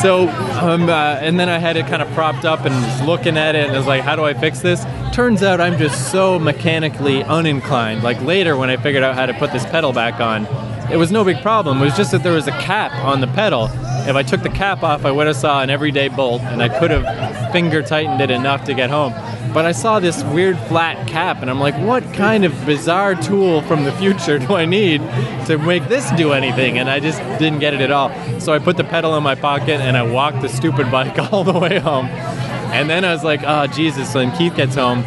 [0.00, 0.28] So,
[0.60, 3.54] um, uh, and then I had it kind of propped up and was looking at
[3.54, 4.84] it, and I was like, how do I fix this?
[5.12, 8.02] Turns out I'm just so mechanically uninclined.
[8.02, 10.46] Like later, when I figured out how to put this pedal back on,
[10.90, 11.80] it was no big problem.
[11.80, 13.70] It was just that there was a cap on the pedal.
[14.06, 16.68] If I took the cap off, I would have saw an everyday bolt, and I
[16.78, 19.12] could have finger tightened it enough to get home.
[19.52, 23.60] But I saw this weird flat cap, and I'm like, what kind of bizarre tool
[23.62, 25.00] from the future do I need
[25.46, 26.78] to make this do anything?
[26.78, 28.10] And I just didn't get it at all.
[28.40, 31.44] So I put the pedal in my pocket, and I walked the stupid bike all
[31.44, 32.06] the way home.
[32.06, 34.14] And then I was like, oh, Jesus.
[34.14, 35.02] When Keith gets home,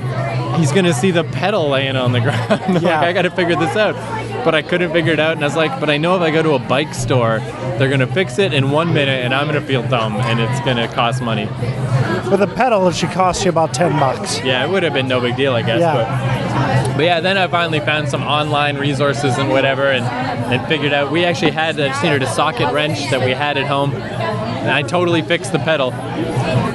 [0.60, 2.52] he's going to see the pedal laying on the ground.
[2.68, 3.00] I'm Yeah.
[3.00, 3.96] like, I got to figure this out.
[4.46, 5.34] But I couldn't figure it out.
[5.34, 7.40] And I was like, but I know if I go to a bike store,
[7.78, 10.40] they're going to fix it in one minute, and I'm going to feel dumb, and
[10.40, 11.46] it's going to cost money.
[12.30, 14.40] With a pedal, it should cost you about ten bucks.
[14.44, 15.80] Yeah, it would have been no big deal, I guess.
[15.80, 16.86] Yeah.
[16.88, 20.94] But, but yeah, then I finally found some online resources and whatever, and, and figured
[20.94, 23.94] out we actually had I just needed a socket wrench that we had at home,
[23.94, 25.92] and I totally fixed the pedal.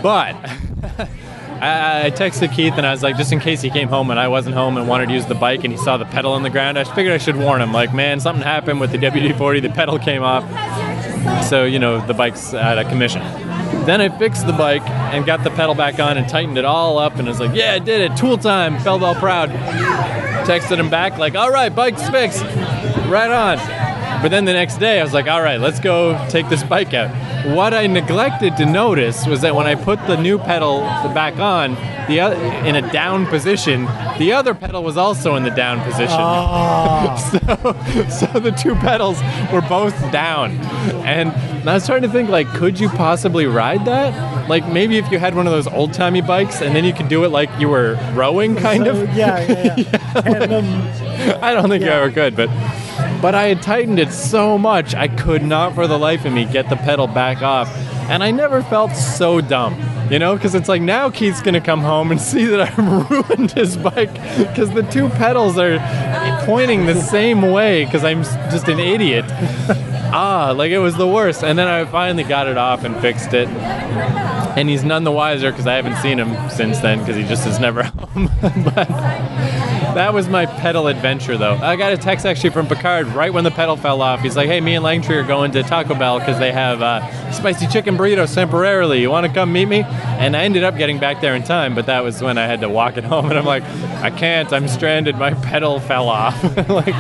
[0.02, 0.34] But
[1.60, 4.18] I, I texted Keith and I was like, just in case he came home and
[4.18, 6.42] I wasn't home and wanted to use the bike and he saw the pedal on
[6.42, 7.72] the ground, I figured I should warn him.
[7.72, 10.44] Like, man, something happened with the WD-40, the pedal came off,
[11.44, 13.22] so you know the bike's out of commission.
[13.84, 16.98] Then I fixed the bike and got the pedal back on and tightened it all
[16.98, 19.50] up and I was like, yeah, I did it, tool time, felt all proud.
[20.46, 22.42] Texted him back like, all right, bike's fixed,
[23.08, 23.58] right on.
[24.22, 26.92] But then the next day I was like, all right, let's go take this bike
[26.92, 27.10] out.
[27.56, 30.80] What I neglected to notice was that when I put the new pedal
[31.14, 31.74] back on,
[32.06, 33.86] the other, in a down position,
[34.18, 36.18] the other pedal was also in the down position.
[36.18, 37.16] Ah,
[38.10, 40.50] So, so the two pedals were both down,
[41.06, 41.30] and
[41.68, 44.48] I was trying to think like, could you possibly ride that?
[44.50, 47.06] like maybe if you had one of those old timey bikes and then you could
[47.08, 49.14] do it like you were rowing, kind So, of.
[49.14, 50.22] yeah, yeah, yeah.
[50.26, 51.92] and, um, I don't think Yeah.
[51.92, 52.48] I ever could, but
[53.20, 56.44] but I had tightened it so much I could not for the life of me
[56.44, 57.68] get the pedal back off,
[58.08, 59.80] and I never felt so dumb.
[60.10, 63.52] You know, because it's like now Keith's gonna come home and see that I've ruined
[63.52, 65.78] his bike because the two pedals are
[66.44, 69.24] pointing the same way because I'm just an idiot.
[70.12, 71.44] ah, like it was the worst.
[71.44, 73.48] And then I finally got it off and fixed it.
[73.48, 77.46] And he's none the wiser because I haven't seen him since then because he just
[77.46, 77.82] is never
[78.14, 78.30] home.
[78.74, 78.88] but
[79.94, 81.54] that was my pedal adventure, though.
[81.54, 84.20] I got a text actually from Picard right when the pedal fell off.
[84.20, 87.30] He's like, "Hey, me and Langtree are going to Taco Bell because they have uh,
[87.32, 89.00] spicy chicken burritos temporarily.
[89.00, 91.74] You want to come meet me?" And I ended up getting back there in time,
[91.74, 93.62] but that was when I had to walk it home, and I'm like,
[94.02, 94.52] "I can't.
[94.52, 95.16] I'm stranded.
[95.16, 96.94] My pedal fell off." like,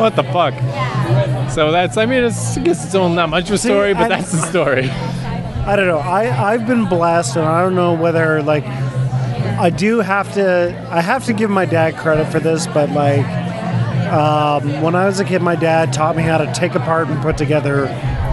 [0.00, 0.54] what the fuck?
[1.50, 1.96] So that's.
[1.96, 4.08] I mean, it's, I guess it's all not much of a See, story, but I-
[4.20, 4.90] that's the story.
[4.90, 5.98] I don't know.
[5.98, 8.64] I I've been blessed, and I don't know whether like
[9.60, 10.88] I do have to.
[10.90, 13.24] I have to give my dad credit for this, but like
[14.12, 17.20] um, when I was a kid, my dad taught me how to take apart and
[17.22, 17.86] put together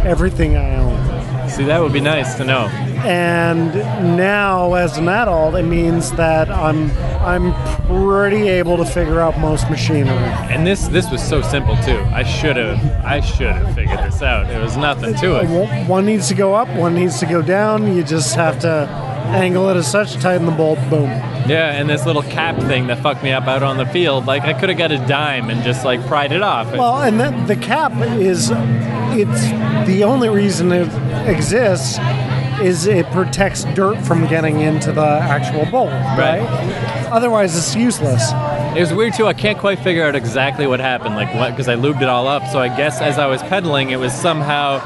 [0.05, 1.49] everything I own.
[1.49, 2.67] See, that would be nice to know.
[3.05, 3.73] And
[4.17, 6.89] now, as an adult, it means that I'm
[7.21, 7.53] I'm
[7.87, 10.15] pretty able to figure out most machinery.
[10.49, 11.99] And this this was so simple too.
[12.11, 14.49] I should have I should have figured this out.
[14.49, 15.49] It was nothing to it.
[15.49, 17.93] One- One needs to go up, one needs to go down.
[17.95, 18.87] You just have to
[19.25, 21.09] angle it as such, tighten the bolt, boom.
[21.47, 24.43] Yeah, and this little cap thing that fucked me up out on the field, like
[24.43, 26.71] I could have got a dime and just like pried it off.
[26.71, 30.87] Well, and that, the cap is it's the only reason it
[31.27, 31.99] exists
[32.61, 36.41] is it protects dirt from getting into the actual bolt, right?
[37.11, 38.31] Otherwise, it's useless.
[38.75, 39.27] It was weird too.
[39.27, 42.27] I can't quite figure out exactly what happened, like what, because I lubed it all
[42.27, 42.47] up.
[42.51, 44.79] So I guess as I was pedaling, it was somehow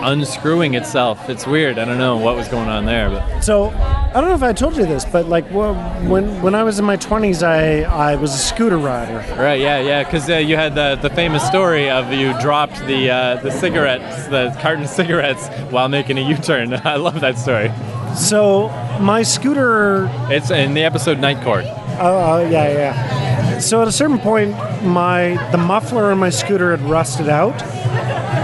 [0.00, 1.28] unscrewing itself.
[1.28, 1.78] It's weird.
[1.78, 4.52] I don't know what was going on there, but So I don't know if I
[4.52, 5.76] told you this, but like wh-
[6.08, 9.18] when when I was in my twenties, I I was a scooter rider.
[9.36, 13.10] right, yeah, yeah, because uh, you had the the famous story of you dropped the
[13.10, 16.74] uh, the cigarettes, the carton of cigarettes, while making a U-turn.
[16.84, 17.70] I love that story.
[18.16, 18.68] So
[19.00, 21.64] my scooter It's in the episode Night Court.
[22.00, 23.58] Oh, uh, yeah, yeah.
[23.58, 24.52] So at a certain point,
[24.84, 27.60] my the muffler on my scooter had rusted out,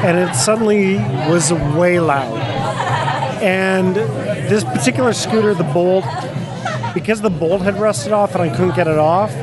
[0.05, 0.97] and it suddenly
[1.31, 2.39] was way loud.
[3.43, 6.05] And this particular scooter, the bolt,
[6.93, 9.35] because the bolt had rusted off and I couldn't get it off,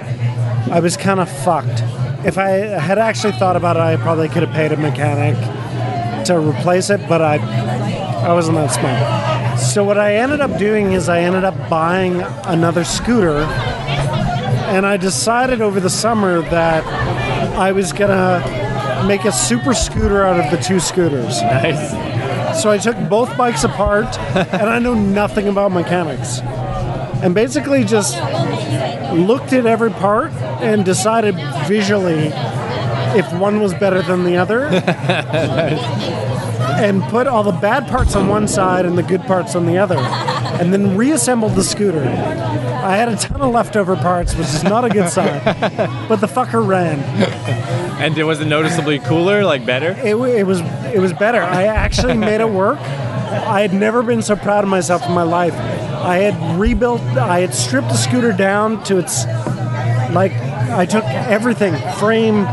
[0.69, 1.81] I was kind of fucked.
[2.25, 5.35] If I had actually thought about it, I probably could have paid a mechanic
[6.25, 7.37] to replace it, but I
[8.21, 9.59] I wasn't that smart.
[9.59, 13.39] So what I ended up doing is I ended up buying another scooter
[14.69, 16.85] and I decided over the summer that
[17.57, 18.60] I was gonna
[19.07, 21.41] make a super scooter out of the two scooters.
[21.41, 22.61] Nice.
[22.61, 26.39] So I took both bikes apart, and I know nothing about mechanics,
[27.23, 28.15] and basically just
[29.13, 30.31] looked at every part
[30.61, 31.35] and decided
[31.67, 32.31] visually
[33.17, 34.67] if one was better than the other.
[36.61, 39.77] And put all the bad parts on one side and the good parts on the
[39.77, 39.97] other,
[40.61, 42.03] and then reassembled the scooter.
[42.03, 45.41] I had a ton of leftover parts, which is not a good sign,
[46.07, 46.99] but the fucker ran.
[47.99, 49.91] And it was it noticeably cooler, like better?
[50.03, 50.61] It, it was
[50.93, 51.41] it was better.
[51.41, 52.77] I actually made it work.
[52.79, 55.55] I had never been so proud of myself in my life.
[55.55, 57.01] I had rebuilt.
[57.01, 59.25] I had stripped the scooter down to its
[60.13, 60.33] like.
[60.33, 62.43] I took everything: frame,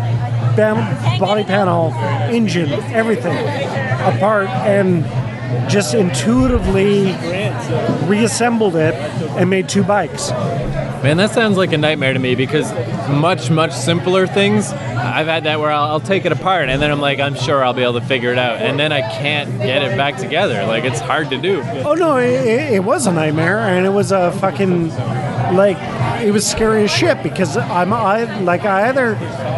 [0.56, 1.92] bam, body panel,
[2.32, 5.04] engine, everything apart, and
[5.68, 7.12] just intuitively
[8.06, 8.94] reassembled it
[9.36, 10.30] and made two bikes.
[11.02, 12.72] Man, that sounds like a nightmare to me because
[13.08, 14.72] much, much simpler things.
[14.72, 17.62] I've had that where I'll, I'll take it apart and then I'm like, I'm sure
[17.64, 18.56] I'll be able to figure it out.
[18.60, 20.66] And then I can't get it back together.
[20.66, 21.62] Like, it's hard to do.
[21.84, 24.88] Oh no, it, it it was a nightmare, and it was a fucking
[25.54, 25.76] like
[26.20, 29.14] it was scary as shit because I'm I like I either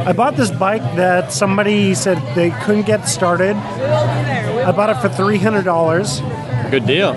[0.07, 3.57] I bought this bike that somebody said they couldn't get started.
[3.57, 6.21] I bought it for three hundred dollars
[6.71, 7.15] Good deal.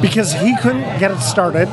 [0.00, 1.66] because he couldn't get it started,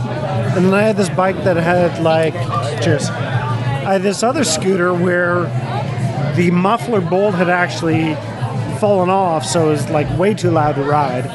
[0.58, 2.34] and then I had this bike that had like
[2.82, 3.10] cheers.
[3.10, 5.44] I had this other scooter where
[6.36, 8.16] the muffler bolt had actually
[8.80, 11.28] fallen off, so it was like way too loud to ride.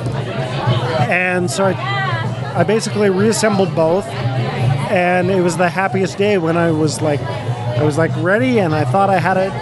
[1.09, 6.73] And so I, I basically reassembled both, and it was the happiest day when I
[6.73, 9.53] was like, I was like ready, and I thought I had it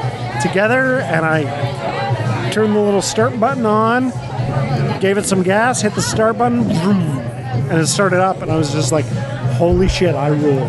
[0.40, 4.10] together, and I turned the little start button on,
[5.00, 8.72] gave it some gas, hit the start button, and it started up, and I was
[8.72, 9.04] just like,
[9.60, 10.66] holy shit, I rule.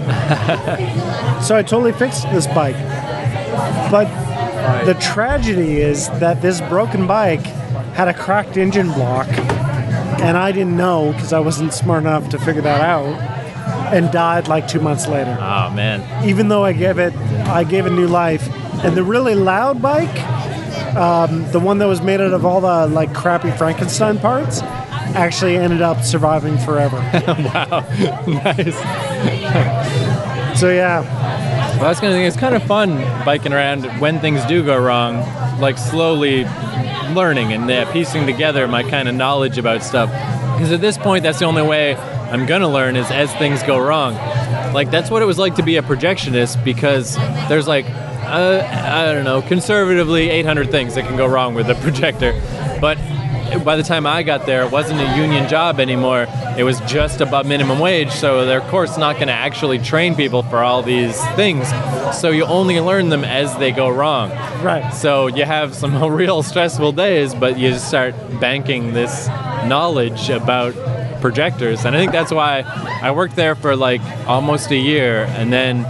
[1.41, 2.75] so I totally fixed this bike.
[3.89, 4.05] But
[4.85, 7.45] the tragedy is that this broken bike
[7.95, 9.27] had a cracked engine block
[10.21, 13.15] and I didn't know because I wasn't smart enough to figure that out,
[13.91, 15.35] and died like two months later.
[15.39, 16.27] Oh man.
[16.27, 17.13] Even though I gave it,
[17.47, 18.47] I gave it new life.
[18.83, 20.15] And the really loud bike,
[20.95, 24.61] um, the one that was made out of all the like crappy Frankenstein parts,
[25.15, 26.97] actually ended up surviving forever.
[27.27, 27.85] wow.
[28.27, 28.75] nice.
[30.59, 31.01] so yeah,
[31.77, 32.25] Well, that's kind of thing.
[32.25, 35.17] It's kind of fun biking around when things do go wrong,
[35.59, 36.45] like slowly
[37.13, 40.09] learning and uh, piecing together my kind of knowledge about stuff.
[40.53, 43.79] Because at this point, that's the only way I'm gonna learn is as things go
[43.79, 44.13] wrong.
[44.73, 47.15] Like that's what it was like to be a projectionist because
[47.49, 47.85] there's like
[48.31, 52.31] uh, I don't know, conservatively 800 things that can go wrong with a projector,
[52.79, 52.97] but
[53.59, 56.27] by the time I got there, it wasn't a union job anymore.
[56.57, 60.15] It was just above minimum wage, so they're of course not going to actually train
[60.15, 61.67] people for all these things.
[62.19, 64.31] So you only learn them as they go wrong.
[64.63, 64.93] right.
[64.93, 69.27] So you have some real stressful days, but you start banking this
[69.65, 70.73] knowledge about
[71.21, 71.85] projectors.
[71.85, 72.61] And I think that's why
[73.01, 75.83] I worked there for like almost a year and then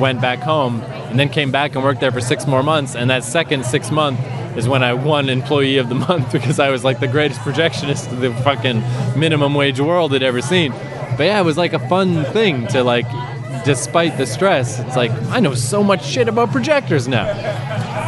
[0.00, 2.94] went back home and then came back and worked there for six more months.
[2.94, 4.18] And that second six month
[4.58, 8.20] is when I won Employee of the Month because I was like the greatest projectionist
[8.20, 8.82] the fucking
[9.18, 10.72] minimum wage world had ever seen.
[11.16, 13.06] But yeah, it was like a fun thing to like,
[13.64, 17.26] despite the stress, it's like, I know so much shit about projectors now.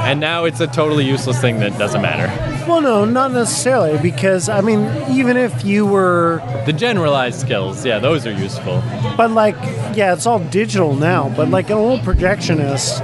[0.04, 2.28] And now it's a totally useless thing that doesn't matter.
[2.66, 4.80] Well, no, not necessarily, because I mean,
[5.10, 8.82] even if you were, The generalized skills, yeah, those are useful.
[9.16, 9.56] but like,
[9.96, 11.28] yeah, it's all digital now.
[11.36, 13.00] But like an old projectionist,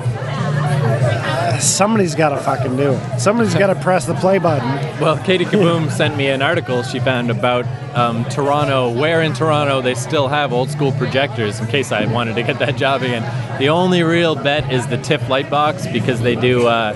[1.60, 3.20] somebody's got to fucking do it.
[3.20, 4.68] Somebody's got to press the play button.
[5.00, 9.80] Well, Katie Kaboom sent me an article she found about um, Toronto, where in Toronto
[9.80, 13.22] they still have old school projectors, in case I wanted to get that job again.
[13.58, 16.94] The only real bet is the TIFF Lightbox because they do uh,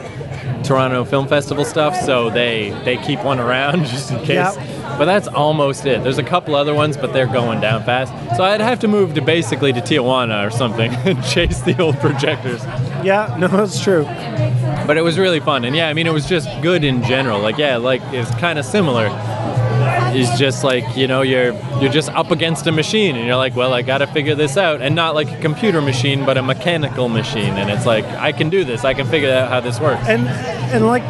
[0.62, 4.56] Toronto Film Festival stuff, so they, they keep one around just in case.
[4.56, 4.80] Yep.
[4.98, 6.02] But that's almost it.
[6.02, 8.12] There's a couple other ones, but they're going down fast.
[8.36, 11.98] So I'd have to move to basically to Tijuana or something and chase the old
[12.00, 12.62] projectors.
[13.04, 14.04] Yeah, no, it's true.
[14.86, 17.38] but it was really fun and yeah i mean it was just good in general
[17.40, 19.08] like yeah like it's kind of similar
[20.12, 23.54] it's just like you know you're you're just up against a machine and you're like
[23.54, 27.08] well i gotta figure this out and not like a computer machine but a mechanical
[27.08, 30.02] machine and it's like i can do this i can figure out how this works
[30.08, 30.26] And
[30.72, 31.02] and like,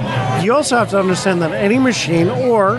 [0.45, 2.79] you also have to understand that any machine, or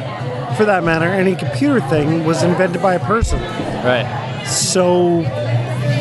[0.58, 3.40] for that matter, any computer thing, was invented by a person.
[3.86, 4.08] right
[4.48, 5.20] so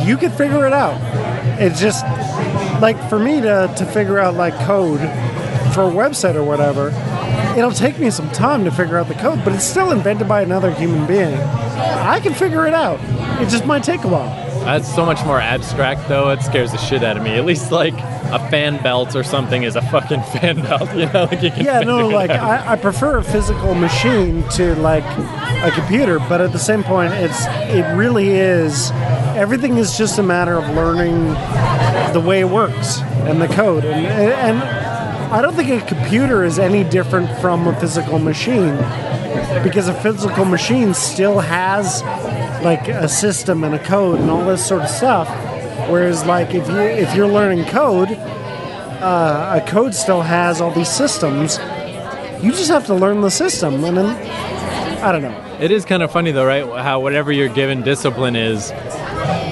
[0.06, 0.96] you could figure it out.
[1.60, 2.02] It's just
[2.80, 5.00] like for me to, to figure out like code
[5.74, 6.88] for a website or whatever,
[7.56, 10.42] it'll take me some time to figure out the code, but it's still invented by
[10.42, 11.34] another human being.
[11.34, 12.98] I can figure it out.
[13.40, 14.28] It just might take a while.
[14.64, 17.72] that's so much more abstract though it scares the shit out of me at least
[17.72, 21.50] like a fan belt or something is a fucking fan belt you know like you
[21.50, 22.30] can Yeah, no, like.
[22.30, 25.02] I, I prefer a physical machine to like
[25.64, 28.90] a computer, but at the same point, it's it really is.
[29.34, 31.34] Everything is just a matter of learning
[32.12, 34.62] the way it works and the code, and and
[35.32, 38.76] I don't think a computer is any different from a physical machine
[39.62, 42.02] because a physical machine still has
[42.64, 45.28] like a system and a code and all this sort of stuff.
[45.88, 50.90] Whereas, like if you if you're learning code, uh, a code still has all these
[50.90, 51.58] systems.
[52.42, 54.06] You just have to learn the system, and then
[55.02, 55.58] I don't know.
[55.60, 56.64] It is kind of funny though, right?
[56.82, 58.72] How whatever your given discipline is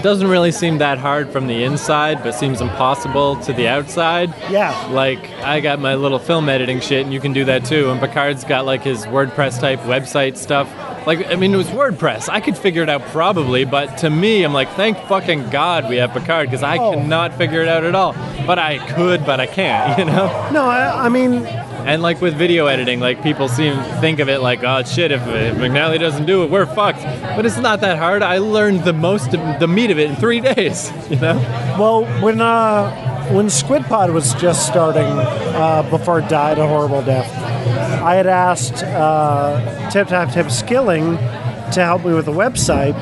[0.03, 4.35] doesn't really seem that hard from the inside, but seems impossible to the outside.
[4.51, 7.91] Yeah, Like I got my little film editing shit, and you can do that too.
[7.91, 10.69] And Picard's got like his WordPress type website stuff.
[11.07, 12.29] Like I mean, it was WordPress.
[12.29, 15.97] I could figure it out probably, but to me, I'm like, thank fucking God we
[15.97, 16.93] have Picard because I Oh.
[16.95, 18.13] cannot figure it out at all.
[18.47, 19.99] But I could, but I can't.
[19.99, 20.51] You know.
[20.53, 24.41] no, I, I mean, And like with video editing, like people seem think of it
[24.41, 27.03] like, oh shit, if, if McNally doesn't do it, we're fucked.
[27.03, 28.23] But it's not that hard.
[28.23, 30.91] I learned the most, of, the meat of it in three days.
[31.11, 31.37] You know?
[31.79, 37.03] well, when uh, when Squid Pod was just starting, uh, before it died a horrible
[37.03, 37.29] death,
[38.09, 42.95] I had asked uh, Tip Tap Tip Skilling to help me with the website,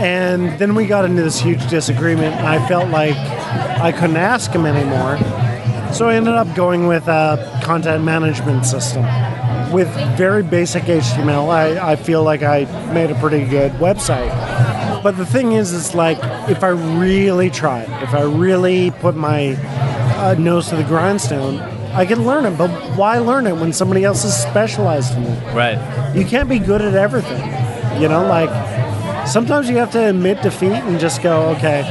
[0.00, 2.32] and then we got into this huge disagreement.
[2.36, 5.18] I felt like I couldn't ask him anymore,
[5.92, 9.02] so I ended up going with a content management system.
[9.72, 14.30] With very basic HTML, I, I feel like I made a pretty good website.
[15.02, 16.18] But the thing is, it's like
[16.48, 19.56] if I really tried, if I really put my
[20.18, 22.56] uh, nose to the grindstone, I can learn it.
[22.56, 25.54] But why learn it when somebody else is specialized in it?
[25.54, 26.14] Right.
[26.14, 27.40] You can't be good at everything.
[28.00, 28.50] You know, like
[29.26, 31.82] sometimes you have to admit defeat and just go, okay,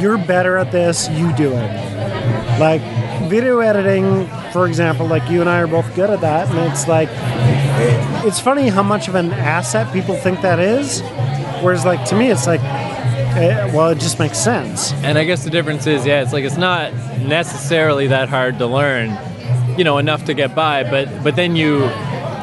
[0.00, 2.58] you're better at this, you do it.
[2.58, 2.82] Like
[3.28, 6.88] video editing, for example, like you and I are both good at that, and it's
[6.88, 7.08] like
[8.24, 11.02] it's funny how much of an asset people think that is.
[11.62, 12.60] Whereas, like to me, it's like,
[13.36, 14.92] eh, well, it just makes sense.
[15.04, 18.66] And I guess the difference is, yeah, it's like it's not necessarily that hard to
[18.66, 19.16] learn,
[19.78, 20.82] you know, enough to get by.
[20.84, 21.88] But but then you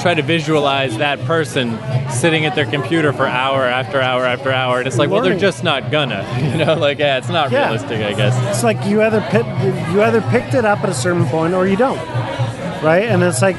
[0.01, 1.77] try to visualize that person
[2.09, 5.37] sitting at their computer for hour after hour after hour, and it's like, well, they're
[5.37, 6.25] just not gonna,
[6.57, 7.65] you know, like yeah, it's not Yeah.
[7.65, 8.35] realistic, I guess.
[8.49, 9.45] It's like you either pit,
[9.93, 11.97] you either picked it up at a certain point or you don't,
[12.81, 13.03] right?
[13.03, 13.57] And it's like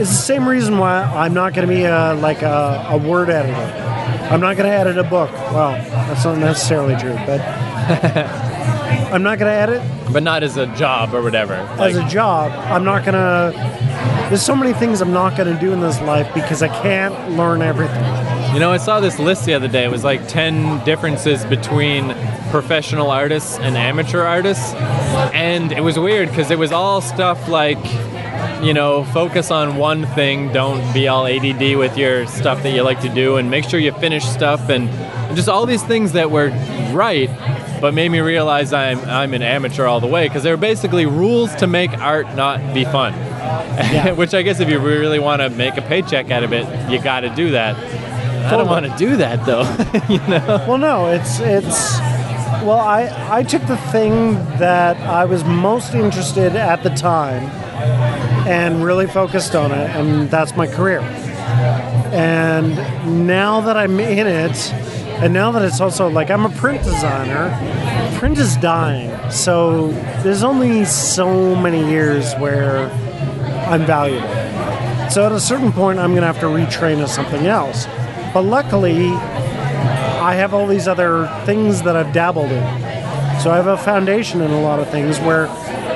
[0.00, 3.28] it's the same reason why I'm not going to be a, like a, a word
[3.28, 3.86] editor.
[4.30, 5.30] I'm not going to edit a book.
[5.32, 7.40] Well, that's not necessarily true, but
[9.12, 11.54] I'm not going to edit But not as a job or whatever.
[11.54, 12.52] as Like, a job.
[12.52, 14.28] I'm not going to.
[14.28, 17.32] There's so many things I'm not going to do in this life because I can't
[17.32, 18.04] learn everything.
[18.54, 19.84] You know, I saw this list the other day.
[19.84, 22.14] It was like 10 differences between
[22.50, 24.74] professional artists and amateur artists.
[25.34, 27.78] And it was weird because it was all stuff like,
[28.62, 32.82] you know, focus on one thing, don't be all ADD with your stuff that you
[32.82, 34.88] like to do, and make sure you finish stuff, and
[35.36, 36.48] just all these things that were
[36.92, 37.30] right.
[37.80, 41.54] But made me realize I'm I'm an amateur all the way because they're basically rules
[41.56, 43.14] to make art not be fun.
[44.16, 47.02] Which I guess if you really want to make a paycheck out of it, you
[47.02, 47.76] got to do that.
[48.46, 49.62] I don't want to do that though.
[50.12, 50.64] you know.
[50.66, 51.98] Well, no, it's it's.
[52.64, 57.44] Well, I I took the thing that I was most interested at the time,
[58.50, 60.98] and really focused on it, and that's my career.
[62.12, 62.74] And
[63.28, 64.72] now that I'm in it,
[65.22, 67.48] and now that it's also like I'm a print designer,
[68.18, 69.30] print is dying.
[69.30, 69.92] So
[70.24, 72.90] there's only so many years where
[73.68, 74.28] I'm valuable.
[75.10, 77.86] So at a certain point, I'm going to have to retrain as something else.
[78.34, 82.62] But luckily, I have all these other things that I've dabbled in.
[83.40, 85.44] So I have a foundation in a lot of things where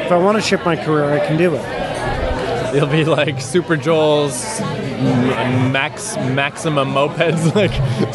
[0.05, 1.84] if I want to shift my career, I can do it.
[2.75, 4.43] It'll be like Super Joel's
[5.72, 7.45] max maximum mopeds.
[7.55, 7.72] Like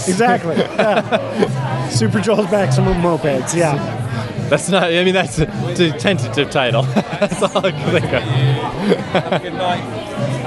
[0.07, 0.55] Exactly.
[0.57, 1.87] Yeah.
[1.89, 3.55] Super Joel's Maximum Mopeds.
[3.55, 3.75] Yeah.
[4.49, 4.83] that's not.
[4.83, 6.81] I mean, that's a, a tentative title.
[6.93, 8.23] that's all I can think of.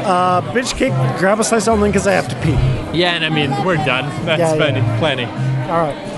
[0.05, 2.51] Uh, bitch kick, grab a slice only because I have to pee.
[2.99, 4.05] Yeah, and I mean, we're done.
[4.27, 4.81] That's Yeah, plenty.
[4.81, 4.99] yeah.
[4.99, 5.25] Plenty.
[5.25, 6.12] All right.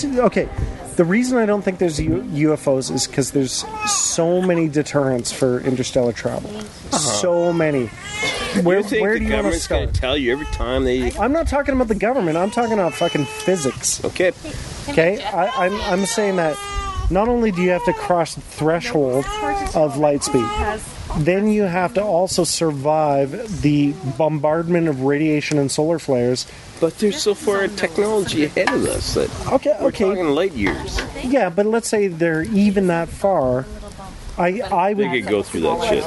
[0.00, 0.48] There's okay.
[0.96, 5.60] The reason I don't think there's U- UFOs is because there's so many deterrents for
[5.60, 6.50] interstellar travel.
[6.54, 6.98] Uh-huh.
[6.98, 7.86] So many.
[8.62, 9.94] Where, you think where the do you want to government's going start?
[9.94, 11.10] to tell you every time they?
[11.16, 12.36] I'm not talking about the government.
[12.36, 14.04] I'm talking about fucking physics.
[14.04, 14.32] Okay,
[14.90, 16.56] Okay, I, I'm I'm saying that
[17.10, 19.24] not only do you have to cross the threshold
[19.74, 20.44] of light speed,
[21.18, 26.46] then you have to also survive the bombardment of radiation and solar flares.
[26.80, 31.00] but there's so far technology ahead of us that Okay, we're okay, talking light years.
[31.22, 33.66] yeah, but let's say they're even that far.
[34.38, 36.04] I I They would could go through that shit.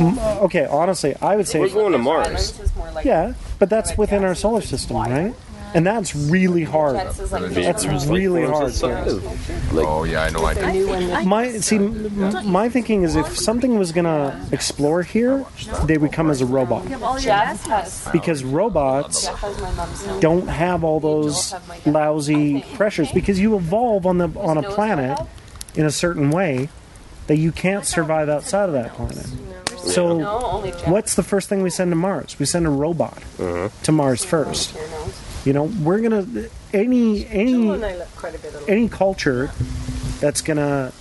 [0.00, 0.64] Mm, okay.
[0.64, 2.58] Honestly, I would say We're going to Mars.
[3.04, 5.34] yeah, but that's within our solar system, right?
[5.74, 6.96] And that's really hard.
[6.96, 8.80] That's really hard.
[8.82, 10.44] Like, Oh yeah, I know.
[10.44, 11.24] I do.
[11.24, 15.44] My see, my thinking is if something was gonna explore here,
[15.84, 16.84] they would come as a robot
[18.12, 19.28] because robots
[20.20, 21.54] don't have all those
[21.86, 25.18] lousy pressures because you evolve on the on a planet
[25.74, 26.68] in a certain way
[27.26, 29.26] that you can't survive outside of that planet.
[29.78, 30.18] So,
[30.86, 32.36] what's the first thing we send to Mars?
[32.38, 33.82] We send a robot mm-hmm.
[33.82, 34.76] to Mars first.
[35.44, 36.26] You know, we're gonna
[36.72, 37.82] any any
[38.68, 39.50] any culture
[40.20, 40.92] that's gonna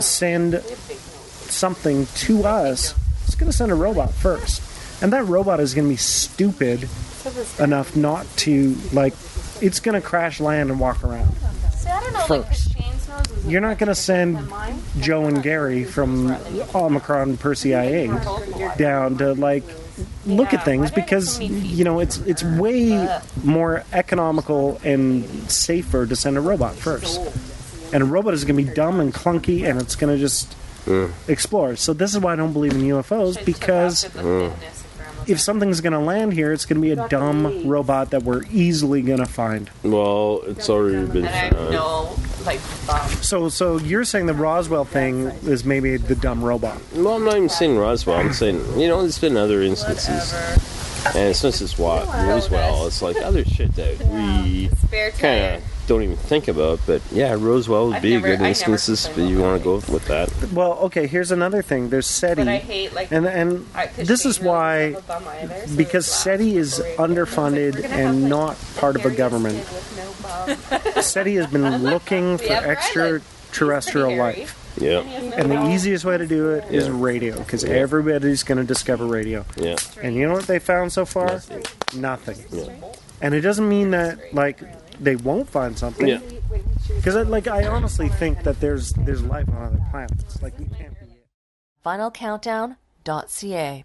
[0.00, 2.94] send something to us
[3.28, 4.62] is gonna send a robot first,
[5.02, 6.88] and that robot is gonna be stupid
[7.58, 9.14] enough not to like.
[9.60, 11.34] It's gonna crash land and walk around.
[11.74, 12.68] See, I don't know, like First.
[12.74, 14.38] the chains nose is You're not gonna send
[15.00, 16.36] Joe and Gary from
[16.74, 19.64] Omicron Persei down to like
[20.26, 26.36] look at things because you know it's it's way more economical and safer to send
[26.36, 27.20] a robot first.
[27.92, 30.56] And a robot is going to be dumb and clunky and it's going to just
[31.28, 31.76] explore.
[31.76, 34.04] So this is why I don't believe in UFOs because
[35.28, 38.42] if something's going to land here, it's going to be a dumb robot that we're
[38.50, 39.70] easily going to find.
[39.82, 41.72] Well, it's already been And I have found.
[41.72, 46.80] no like um, So, so you're saying the Roswell thing is maybe the dumb robot?
[46.94, 48.18] Well, I'm not even saying Roswell.
[48.18, 50.32] I'm saying, you know, there's been other instances.
[51.14, 55.62] And since it's what Roswell, it's like other shit that we spare kind time.
[55.62, 56.80] of don't even think about.
[56.86, 59.40] But yeah, Roswell would I've be never- a I good never instance if complained you
[59.42, 60.30] want to go with that.
[60.52, 61.06] Well, okay.
[61.06, 61.90] Here's another thing.
[61.90, 64.92] There's SETI, But I hate like and and I- 'cause this she is really why
[64.92, 66.96] doesn't have a bum either, so because it's SETI is great.
[66.98, 69.66] underfunded We're gonna have, and like, not part of a Harriet's government.
[69.66, 71.02] kid with no bum.
[71.02, 74.36] SETI has been looking for Yeah, Brad, like, extraterrestrial Pretty hairy.
[74.40, 74.60] life.
[74.76, 75.00] Yeah,
[75.36, 76.92] And the easiest way to do it is Yeah.
[76.96, 79.44] radio, because everybody's going to discover radio.
[79.56, 79.76] yeah.
[80.02, 81.26] And you know what they found so far?
[81.26, 81.62] Nothing.
[81.94, 82.36] Nothing.
[82.50, 82.64] Yeah.
[83.22, 84.58] And it doesn't mean that like
[85.04, 86.08] they won't find something.
[86.08, 86.20] Yeah.
[86.96, 90.40] Because like I honestly think that there's there's life on other planets.
[90.42, 91.06] Like we can't be.
[91.84, 93.84] finalcountdown.ca.